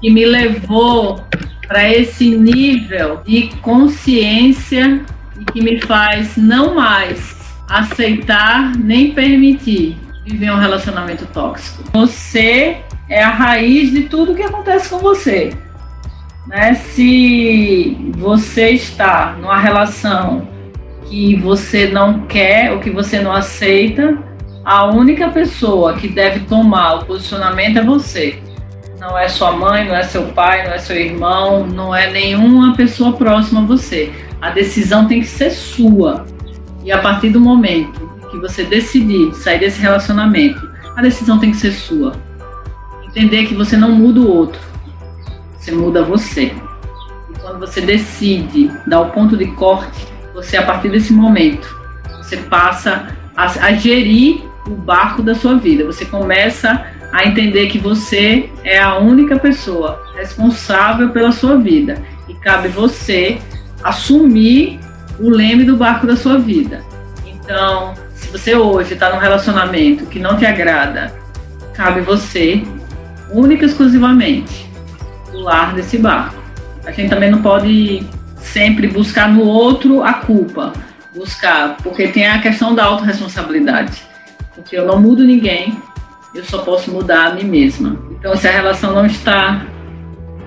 [0.00, 1.24] que me levou
[1.66, 5.00] para esse nível de consciência
[5.40, 7.34] e que me faz não mais
[7.68, 11.84] aceitar nem permitir viver um relacionamento tóxico.
[11.92, 12.78] Você
[13.08, 15.52] é a raiz de tudo que acontece com você.
[16.46, 16.74] Né?
[16.74, 20.48] Se você está numa relação
[21.06, 24.18] que você não quer ou que você não aceita,
[24.64, 28.38] a única pessoa que deve tomar o posicionamento é você.
[28.98, 32.74] Não é sua mãe, não é seu pai, não é seu irmão, não é nenhuma
[32.74, 34.10] pessoa próxima a você.
[34.40, 36.24] A decisão tem que ser sua.
[36.82, 41.56] E a partir do momento que você decidir sair desse relacionamento, a decisão tem que
[41.56, 42.12] ser sua.
[43.06, 44.60] Entender que você não muda o outro,
[45.64, 46.52] você muda você.
[47.30, 51.66] E quando você decide dar o ponto de corte, você, a partir desse momento,
[52.18, 55.84] você passa a, a gerir o barco da sua vida.
[55.84, 62.34] Você começa a entender que você é a única pessoa responsável pela sua vida e
[62.34, 63.38] cabe você
[63.82, 64.80] assumir
[65.18, 66.82] o leme do barco da sua vida.
[67.24, 71.14] Então, se você hoje está num relacionamento que não te agrada,
[71.72, 72.62] cabe você,
[73.30, 74.63] única e exclusivamente,
[75.34, 76.40] pular desse barco.
[76.86, 78.06] A gente também não pode
[78.36, 80.72] sempre buscar no outro a culpa.
[81.14, 84.02] Buscar, porque tem a questão da autorresponsabilidade.
[84.54, 85.76] Porque eu não mudo ninguém,
[86.34, 87.98] eu só posso mudar a mim mesma.
[88.12, 89.66] Então, se a relação não está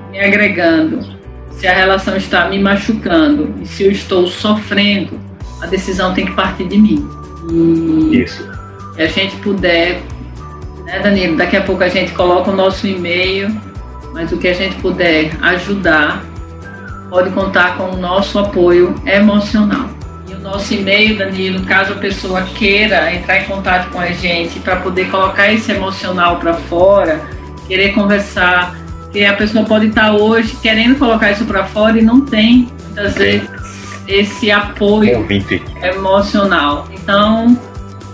[0.10, 1.18] me agregando,
[1.52, 5.20] se a relação está me machucando, e se eu estou sofrendo,
[5.62, 7.08] a decisão tem que partir de mim.
[7.52, 8.48] E Isso.
[8.96, 10.02] Se a gente puder,
[10.86, 11.36] né, Danilo?
[11.36, 13.50] Daqui a pouco a gente coloca o nosso e-mail,
[14.18, 16.26] mas o que a gente puder ajudar
[17.08, 19.92] pode contar com o nosso apoio emocional.
[20.28, 24.60] E o nosso e-mail, Danilo, caso a pessoa queira entrar em contato com a gente
[24.60, 27.22] para poder colocar esse emocional para fora,
[27.68, 28.76] querer conversar,
[29.12, 33.14] que a pessoa pode estar hoje querendo colocar isso para fora e não tem, muitas
[33.14, 33.48] vezes,
[34.08, 35.28] esse apoio
[35.84, 36.88] emocional.
[36.92, 37.56] Então,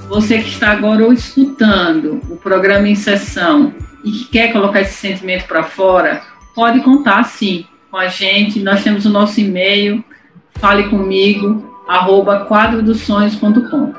[0.09, 3.73] você que está agora escutando o programa em sessão
[4.03, 6.21] e que quer colocar esse sentimento para fora,
[6.53, 8.59] pode contar sim com a gente.
[8.59, 10.03] Nós temos o nosso e-mail,
[10.55, 13.93] fale comigo, arroba quadrodosonhos.com.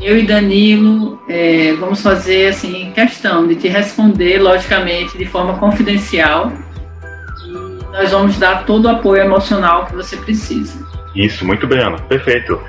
[0.00, 6.52] Eu e Danilo é, vamos fazer assim questão de te responder, logicamente, de forma confidencial.
[7.44, 10.86] E nós vamos dar todo o apoio emocional que você precisa.
[11.16, 11.98] Isso, muito bem, Ana.
[12.02, 12.60] Perfeito.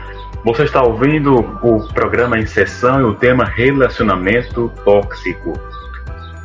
[0.43, 5.53] Você está ouvindo o programa em sessão e o tema relacionamento tóxico.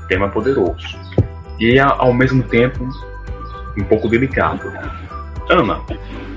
[0.08, 0.98] Tema poderoso.
[1.58, 2.88] E ao mesmo tempo
[3.76, 4.72] um pouco delicado.
[5.48, 5.80] Ana,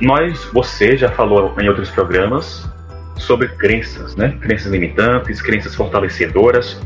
[0.02, 2.70] nós, você já falou em outros programas
[3.18, 4.38] sobre crenças, né?
[4.42, 6.80] Crenças limitantes, crenças fortalecedoras.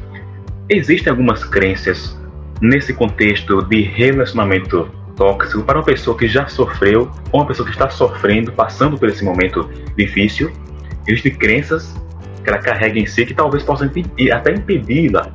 [0.69, 2.17] Existem algumas crenças
[2.61, 7.73] nesse contexto de relacionamento tóxico para uma pessoa que já sofreu ou uma pessoa que
[7.73, 10.51] está sofrendo, passando por esse momento difícil.
[11.07, 11.93] Existem crenças
[12.43, 13.89] que ela carrega em si que talvez possam
[14.31, 15.31] até impedi-la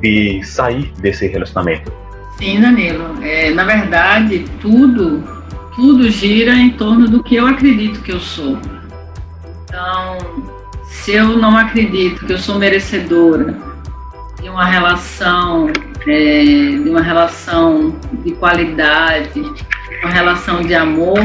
[0.00, 1.92] de sair desse relacionamento.
[2.38, 3.22] Sim, Danilo.
[3.22, 5.24] É, na verdade, tudo,
[5.74, 8.58] tudo gira em torno do que eu acredito que eu sou.
[9.64, 10.18] Então,
[10.84, 13.56] se eu não acredito que eu sou merecedora
[14.40, 15.68] de uma relação,
[16.06, 19.40] é, de uma relação de qualidade,
[20.02, 21.18] uma relação de amor,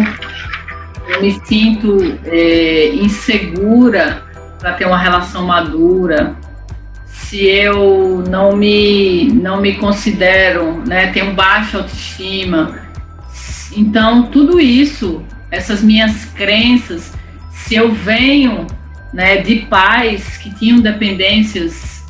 [1.08, 4.24] eu me sinto é, insegura
[4.60, 6.36] para ter uma relação madura,
[7.34, 12.80] se eu não me não me considero, né, tenho baixa autoestima.
[13.76, 17.12] Então, tudo isso, essas minhas crenças,
[17.50, 18.68] se eu venho,
[19.12, 22.04] né, de pais que tinham dependências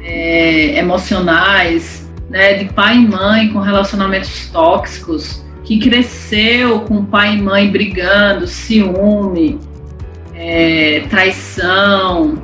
[0.00, 7.42] é, emocionais, né, de pai e mãe com relacionamentos tóxicos, que cresceu com pai e
[7.42, 9.58] mãe brigando, ciúme,
[10.32, 12.43] é, traição,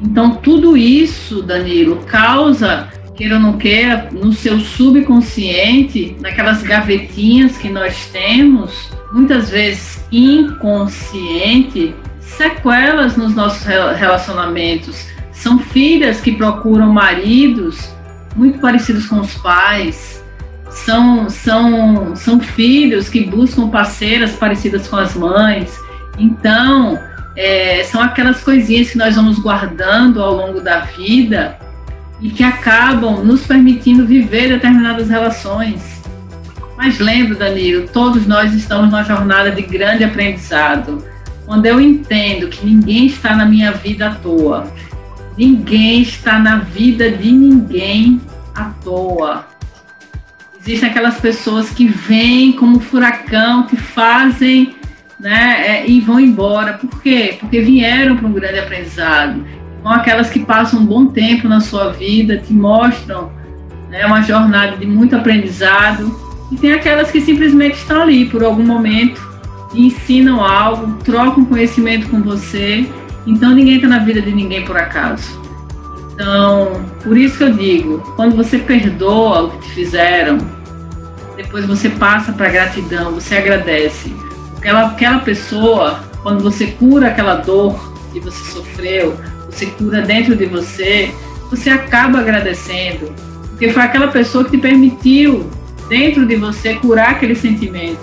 [0.00, 7.68] então, tudo isso, Danilo, causa, queira ou não queira, no seu subconsciente, naquelas gavetinhas que
[7.68, 15.06] nós temos, muitas vezes inconsciente, sequelas nos nossos relacionamentos.
[15.32, 17.90] São filhas que procuram maridos
[18.34, 20.22] muito parecidos com os pais.
[20.68, 25.74] São, são, são filhos que buscam parceiras parecidas com as mães.
[26.18, 26.98] Então,
[27.36, 31.58] é, são aquelas coisinhas que nós vamos guardando ao longo da vida
[32.20, 36.02] e que acabam nos permitindo viver determinadas relações.
[36.76, 41.04] Mas lembro, Danilo, todos nós estamos numa jornada de grande aprendizado.
[41.44, 44.72] Quando eu entendo que ninguém está na minha vida à toa,
[45.36, 48.20] ninguém está na vida de ninguém
[48.54, 49.46] à toa.
[50.58, 54.75] Existem aquelas pessoas que vêm como furacão, que fazem
[55.18, 56.74] né, é, e vão embora.
[56.74, 57.36] Por quê?
[57.38, 59.44] Porque vieram para um grande aprendizado
[59.86, 63.30] são aquelas que passam um bom tempo na sua vida, te mostram
[63.88, 66.12] né, uma jornada de muito aprendizado,
[66.50, 69.24] e tem aquelas que simplesmente estão ali por algum momento,
[69.72, 72.84] ensinam algo, trocam conhecimento com você.
[73.24, 75.40] Então ninguém está na vida de ninguém por acaso.
[76.12, 80.38] Então, por isso que eu digo, quando você perdoa o que te fizeram,
[81.36, 84.12] depois você passa para gratidão, você agradece.
[84.68, 89.16] Aquela, pessoa, quando você cura aquela dor que você sofreu,
[89.48, 91.14] você cura dentro de você,
[91.48, 93.14] você acaba agradecendo.
[93.50, 95.48] Porque foi aquela pessoa que te permitiu,
[95.88, 98.00] dentro de você, curar aquele sentimento.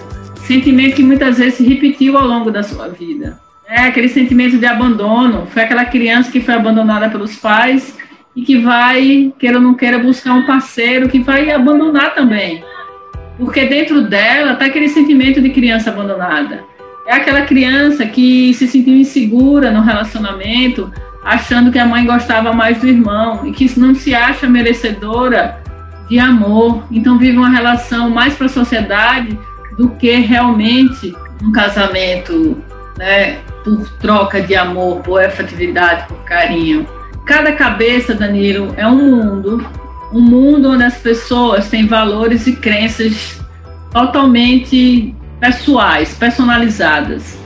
[0.47, 3.37] Sentimento que muitas vezes se repetiu ao longo da sua vida.
[3.67, 5.45] É aquele sentimento de abandono.
[5.47, 7.93] Foi aquela criança que foi abandonada pelos pais
[8.33, 12.63] e que vai, queira ou não queira, buscar um parceiro que vai abandonar também.
[13.37, 16.63] Porque dentro dela está aquele sentimento de criança abandonada.
[17.05, 20.91] É aquela criança que se sentiu insegura no relacionamento,
[21.23, 25.61] achando que a mãe gostava mais do irmão e que não se acha merecedora
[26.09, 26.83] de amor.
[26.91, 29.37] Então vive uma relação mais para a sociedade
[29.77, 32.57] do que realmente um casamento,
[32.97, 36.87] né, por troca de amor, por afetividade, por carinho.
[37.25, 39.65] Cada cabeça, Danilo, é um mundo,
[40.13, 43.41] um mundo onde as pessoas têm valores e crenças
[43.91, 47.37] totalmente pessoais, personalizadas.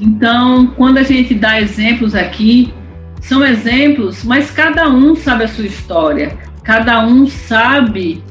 [0.00, 2.72] Então, quando a gente dá exemplos aqui,
[3.20, 8.22] são exemplos, mas cada um sabe a sua história, cada um sabe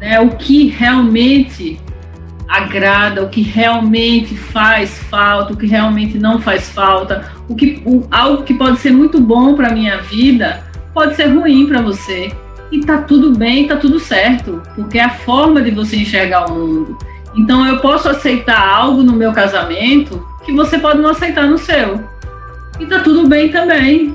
[0.00, 1.78] né, o que realmente
[2.48, 8.06] agrada, o que realmente faz falta, o que realmente não faz falta, o que o,
[8.10, 12.32] algo que pode ser muito bom para minha vida pode ser ruim para você.
[12.70, 16.54] E tá tudo bem, tá tudo certo, porque é a forma de você enxergar o
[16.54, 16.98] mundo.
[17.36, 22.02] Então eu posso aceitar algo no meu casamento que você pode não aceitar no seu.
[22.80, 24.14] E tá tudo bem também.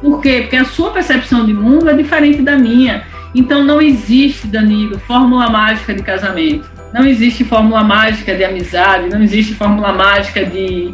[0.00, 0.40] Por quê?
[0.42, 3.04] Porque a sua percepção de mundo é diferente da minha.
[3.34, 6.68] Então não existe, Danilo, fórmula mágica de casamento.
[6.92, 10.92] Não existe fórmula mágica de amizade, não existe fórmula mágica de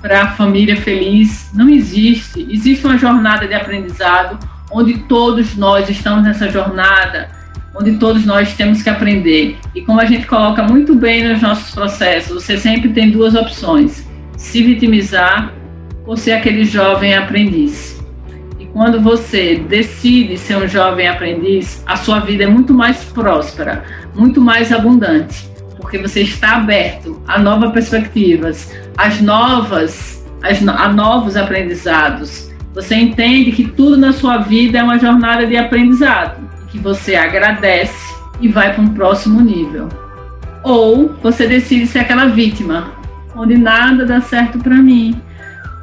[0.00, 1.50] para a família feliz.
[1.52, 2.46] Não existe.
[2.50, 4.38] Existe uma jornada de aprendizado
[4.70, 7.28] onde todos nós estamos nessa jornada,
[7.74, 9.56] onde todos nós temos que aprender.
[9.74, 14.06] E como a gente coloca muito bem nos nossos processos, você sempre tem duas opções:
[14.36, 15.52] se vitimizar
[16.06, 17.98] ou ser aquele jovem aprendiz.
[18.58, 23.84] E quando você decide ser um jovem aprendiz, a sua vida é muito mais próspera,
[24.14, 31.36] muito mais abundante, porque você está aberto a novas perspectivas, às novas, às, a novos
[31.36, 32.47] aprendizados.
[32.78, 36.36] Você entende que tudo na sua vida é uma jornada de aprendizado,
[36.68, 39.88] que você agradece e vai para um próximo nível.
[40.62, 42.92] Ou você decide ser aquela vítima,
[43.34, 45.20] onde nada dá certo para mim,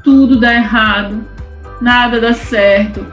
[0.05, 1.21] tudo dá errado,
[1.81, 3.05] nada dá certo,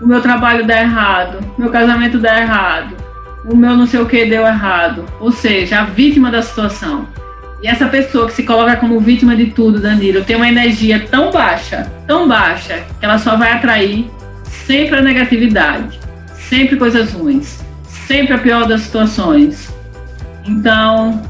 [0.00, 2.94] o meu trabalho dá errado, meu casamento dá errado,
[3.46, 5.06] o meu não sei o que deu errado.
[5.18, 7.08] Ou seja, a vítima da situação.
[7.64, 11.30] E essa pessoa que se coloca como vítima de tudo, Danilo, tem uma energia tão
[11.30, 14.06] baixa, tão baixa, que ela só vai atrair
[14.66, 15.98] sempre a negatividade,
[16.34, 17.64] sempre coisas ruins,
[18.06, 19.74] sempre a pior das situações.
[20.44, 21.22] Então,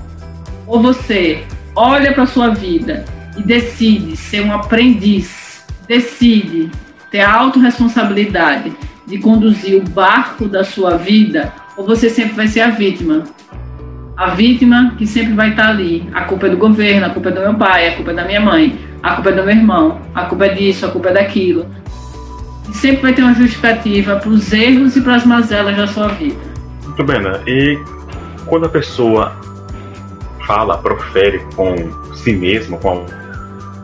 [0.66, 1.45] ou você
[1.76, 3.05] olha para sua vida
[3.39, 6.68] e decide ser um aprendiz, decide
[7.12, 8.72] ter a autorresponsabilidade
[9.07, 13.22] de conduzir o barco da sua vida, ou você sempre vai ser a vítima.
[14.16, 16.08] A vítima que sempre vai estar ali.
[16.14, 18.24] A culpa é do governo, a culpa é do meu pai, a culpa é da
[18.24, 21.14] minha mãe, a culpa é do meu irmão, a culpa é disso, a culpa é
[21.14, 21.66] daquilo.
[22.70, 26.08] E sempre vai ter uma justificativa para os erros e para as mazelas da sua
[26.08, 26.36] vida.
[26.84, 27.40] Muito bem, né?
[27.46, 27.78] E
[28.46, 29.32] quando a pessoa
[30.46, 31.74] fala, profere com
[32.14, 33.04] si mesma, com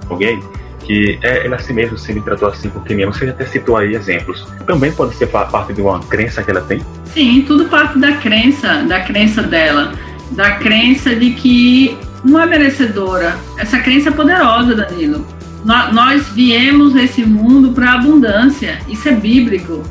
[0.09, 0.41] alguém
[0.81, 3.13] que é, ele a si mesmo se me tratou assim porque mesmo.
[3.13, 4.47] Você até citou aí exemplos.
[4.67, 6.81] Também pode ser parte de uma crença que ela tem?
[7.07, 9.93] Sim, tudo parte da crença, da crença dela.
[10.31, 13.37] Da crença de que não é merecedora.
[13.59, 15.27] Essa crença é poderosa, Danilo.
[15.65, 18.81] Nós viemos esse mundo para abundância.
[18.89, 19.83] Isso é bíblico.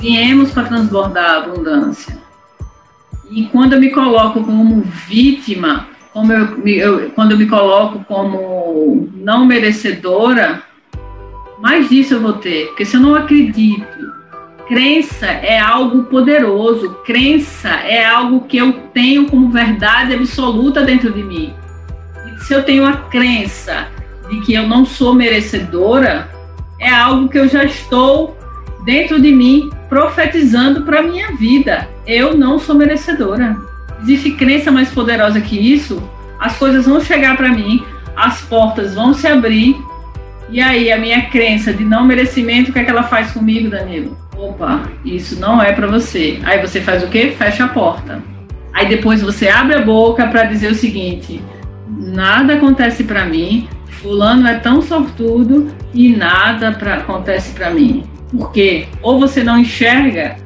[0.00, 2.18] Viemos para transbordar a abundância.
[3.30, 9.08] E quando eu me coloco como vítima, como eu, eu, quando eu me coloco como
[9.14, 10.62] não merecedora,
[11.60, 12.66] mais disso eu vou ter.
[12.66, 13.91] Porque se eu não acredito
[14.68, 21.22] Crença é algo poderoso, crença é algo que eu tenho como verdade absoluta dentro de
[21.22, 21.52] mim.
[22.26, 23.88] E se eu tenho a crença
[24.30, 26.30] de que eu não sou merecedora,
[26.78, 28.36] é algo que eu já estou
[28.84, 31.88] dentro de mim profetizando para minha vida.
[32.06, 33.56] Eu não sou merecedora.
[34.00, 36.02] Existe crença mais poderosa que isso?
[36.38, 37.84] As coisas vão chegar para mim,
[38.16, 39.76] as portas vão se abrir.
[40.50, 43.70] E aí, a minha crença de não merecimento, o que é que ela faz comigo,
[43.70, 44.21] Danilo?
[44.36, 46.40] Opa, isso não é para você.
[46.44, 47.34] Aí você faz o quê?
[47.36, 48.22] Fecha a porta.
[48.72, 51.42] Aí depois você abre a boca para dizer o seguinte:
[51.88, 58.04] nada acontece para mim, fulano é tão sortudo e nada pra, acontece para mim.
[58.30, 60.36] Porque ou você não enxerga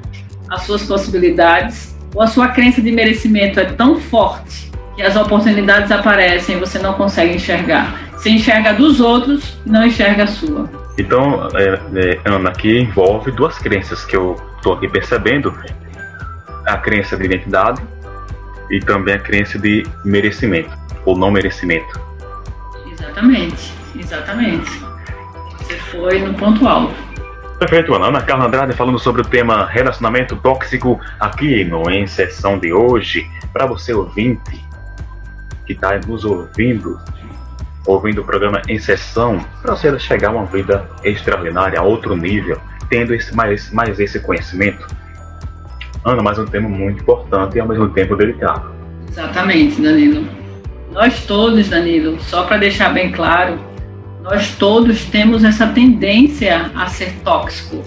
[0.50, 5.90] as suas possibilidades, ou a sua crença de merecimento é tão forte que as oportunidades
[5.92, 8.10] aparecem e você não consegue enxergar.
[8.12, 10.85] Você enxerga dos outros não enxerga a sua.
[10.98, 15.54] Então, é, é, Ana, aqui envolve duas crenças que eu estou aqui percebendo:
[16.66, 17.82] a crença de identidade
[18.70, 20.70] e também a crença de merecimento
[21.04, 22.00] ou não merecimento.
[22.90, 24.70] Exatamente, exatamente.
[25.58, 26.94] Você foi no ponto alto.
[27.58, 28.06] Perfeito, Ana.
[28.06, 33.26] Ana Carla Andrade falando sobre o tema relacionamento tóxico aqui no Em Sessão de hoje.
[33.52, 34.64] Para você ouvinte
[35.66, 37.00] que está nos ouvindo,
[37.86, 42.60] ouvindo o programa Em Sessão, para você chegar a uma vida extraordinária, a outro nível,
[42.90, 44.86] tendo esse, mais, mais esse conhecimento.
[46.04, 48.74] Ana, mais um tema muito importante e ao mesmo tempo delicado.
[49.08, 50.26] Exatamente, Danilo.
[50.92, 53.58] Nós todos, Danilo, só para deixar bem claro,
[54.22, 57.82] nós todos temos essa tendência a ser tóxico.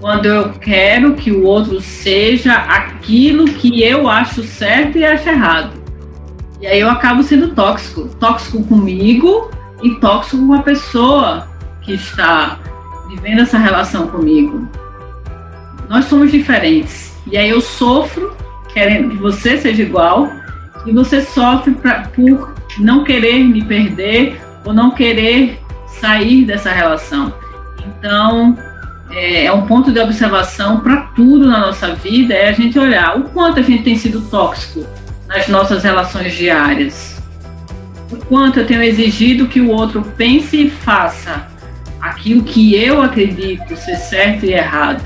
[0.00, 5.81] Quando eu quero que o outro seja aquilo que eu acho certo e acho errado.
[6.62, 8.08] E aí eu acabo sendo tóxico.
[8.20, 9.50] Tóxico comigo
[9.82, 11.48] e tóxico com a pessoa
[11.80, 12.60] que está
[13.08, 14.68] vivendo essa relação comigo.
[15.88, 17.12] Nós somos diferentes.
[17.26, 18.32] E aí eu sofro
[18.72, 20.30] querendo que você seja igual
[20.86, 25.60] e você sofre pra, por não querer me perder ou não querer
[26.00, 27.34] sair dessa relação.
[27.84, 28.56] Então,
[29.10, 33.18] é, é um ponto de observação para tudo na nossa vida é a gente olhar
[33.18, 34.86] o quanto a gente tem sido tóxico
[35.34, 37.20] nas nossas relações diárias.
[38.10, 41.48] O quanto eu tenho exigido que o outro pense e faça
[42.00, 45.02] aquilo que eu acredito ser certo e errado.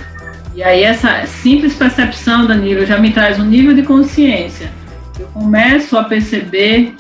[0.55, 4.73] E aí essa simples percepção, Danilo, já me traz um nível de consciência.
[5.19, 6.95] Eu começo a perceber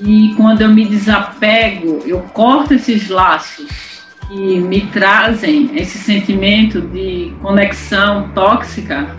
[0.00, 7.32] e quando eu me desapego, eu corto esses laços que me trazem esse sentimento de
[7.40, 9.16] conexão tóxica,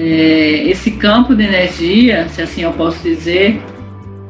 [0.00, 3.62] é, esse campo de energia, se assim eu posso dizer,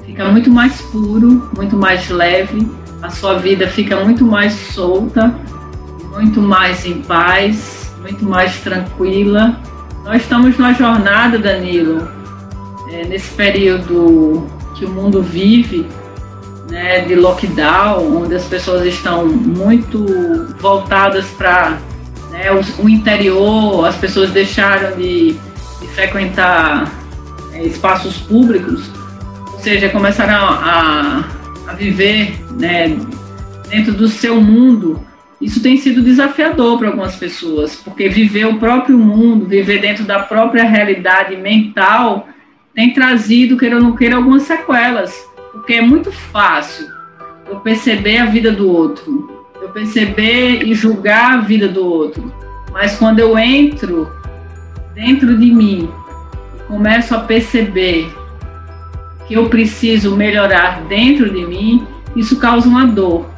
[0.05, 2.67] fica muito mais puro, muito mais leve,
[3.01, 5.33] a sua vida fica muito mais solta,
[6.11, 9.61] muito mais em paz, muito mais tranquila.
[10.05, 12.09] Nós estamos numa jornada, Danilo,
[12.91, 15.87] é, nesse período que o mundo vive,
[16.69, 20.05] né, de lockdown, onde as pessoas estão muito
[20.59, 21.79] voltadas para
[22.33, 25.37] né, o, o, interior, as pessoas deixaram de,
[25.95, 26.91] frequentar
[27.53, 28.91] é, espaços públicos,
[29.53, 31.25] ou seja, começaram a,
[31.67, 32.97] a viver né,
[33.69, 35.05] dentro do seu mundo.
[35.41, 40.21] Isso tem sido desafiador para algumas pessoas, porque viver o próprio mundo, viver dentro da
[40.21, 42.29] própria realidade mental,
[42.75, 45.15] tem trazido, queira ou não queira, algumas sequelas.
[45.53, 46.87] Porque é muito fácil
[47.49, 52.33] eu perceber a vida do outro, eu perceber e julgar a vida do outro.
[52.73, 54.11] Mas quando eu entro
[55.01, 55.89] dentro de mim
[56.69, 58.15] começo a perceber
[59.27, 63.29] que eu preciso melhorar dentro de mim, isso causa uma dor.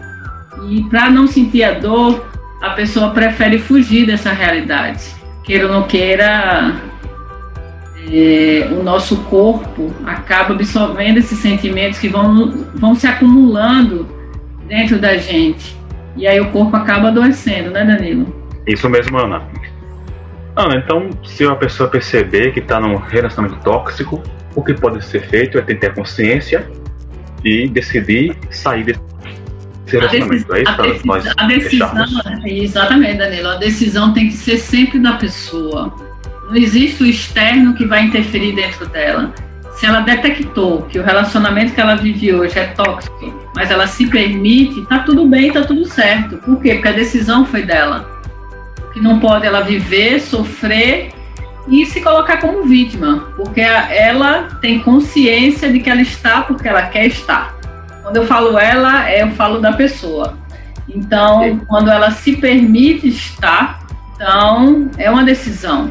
[0.69, 2.27] E para não sentir a dor,
[2.61, 5.05] a pessoa prefere fugir dessa realidade.
[5.45, 6.75] Queira ou não queira,
[8.11, 14.09] é, o nosso corpo acaba absorvendo esses sentimentos que vão, vão se acumulando
[14.67, 15.77] dentro da gente.
[16.17, 18.35] E aí o corpo acaba adoecendo, né, Danilo?
[18.67, 19.43] Isso mesmo, Ana.
[20.55, 24.23] Ana, então, se uma pessoa perceber que está num relacionamento tóxico,
[24.55, 26.71] o que pode ser feito é ter consciência
[27.43, 29.01] e decidir sair desse
[29.87, 30.55] relacionamento.
[30.55, 33.49] É isso a, decisão, a decisão, exatamente, Danilo.
[33.49, 35.93] A decisão tem que ser sempre da pessoa
[36.53, 39.33] não existe o externo que vai interferir dentro dela.
[39.75, 44.07] Se ela detectou que o relacionamento que ela vive hoje é tóxico, mas ela se
[44.07, 46.37] permite, tá tudo bem, tá tudo certo.
[46.37, 46.75] Por quê?
[46.75, 48.12] Porque a decisão foi dela.
[48.93, 51.11] Que não pode ela viver, sofrer
[51.68, 56.82] e se colocar como vítima, porque ela tem consciência de que ela está porque ela
[56.82, 57.55] quer estar.
[58.03, 60.36] Quando eu falo ela, eu falo da pessoa.
[60.88, 63.80] Então, quando ela se permite estar,
[64.14, 65.90] Então, é uma decisão.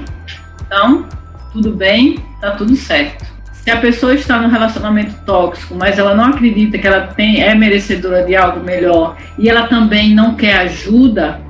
[0.66, 1.06] Então,
[1.52, 3.26] tudo bem, tá tudo certo.
[3.52, 7.54] Se a pessoa está num relacionamento tóxico, mas ela não acredita que ela tem, é
[7.54, 11.42] merecedora de algo melhor e ela também não quer ajuda,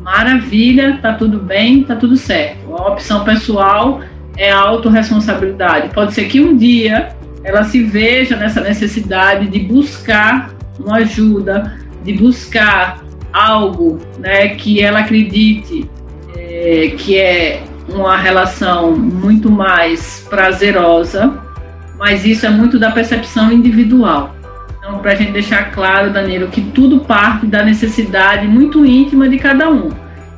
[0.00, 2.74] maravilha, tá tudo bem, tá tudo certo.
[2.74, 4.00] A opção pessoal
[4.36, 5.92] é a autorresponsabilidade.
[5.94, 12.14] Pode ser que um dia ela se veja nessa necessidade de buscar uma ajuda, de
[12.14, 15.88] buscar algo né, que ela acredite
[16.36, 21.38] é, que é uma relação muito mais prazerosa,
[21.98, 24.34] mas isso é muito da percepção individual.
[24.80, 29.38] Então, para a gente deixar claro, Danilo, que tudo parte da necessidade muito íntima de
[29.38, 29.90] cada um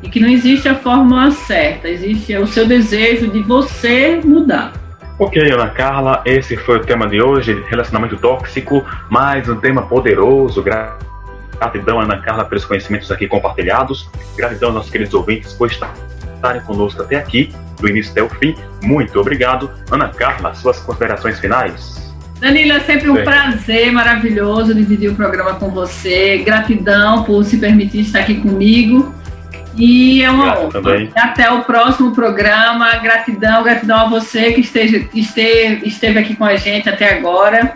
[0.02, 4.72] e que não existe a fórmula certa, existe o seu desejo de você mudar.
[5.16, 10.60] Ok, Ana Carla, esse foi o tema de hoje, relacionamento tóxico, mais um tema poderoso.
[10.60, 14.10] Gratidão, Ana Carla, pelos conhecimentos aqui compartilhados.
[14.36, 18.56] Gratidão aos nossos queridos ouvintes por estarem conosco até aqui, do início até o fim.
[18.82, 19.70] Muito obrigado.
[19.88, 22.01] Ana Carla, suas considerações finais.
[22.42, 23.24] Danilo, é sempre um Bem.
[23.24, 26.38] prazer maravilhoso dividir o programa com você.
[26.38, 29.14] Gratidão por se permitir estar aqui comigo.
[29.76, 31.08] E é uma honra.
[31.14, 32.96] Até o próximo programa.
[32.96, 37.74] Gratidão, gratidão a você que esteja, esteve, esteve aqui com a gente até agora.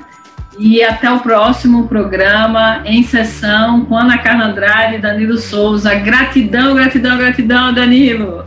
[0.58, 5.94] E até o próximo programa em sessão com Ana Carla Andrade e Danilo Souza.
[5.94, 8.44] Gratidão, gratidão, gratidão, Danilo.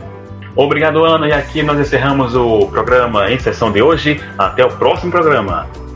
[0.54, 1.28] Obrigado, Ana.
[1.28, 4.20] E aqui nós encerramos o programa em sessão de hoje.
[4.36, 5.79] Até o próximo programa.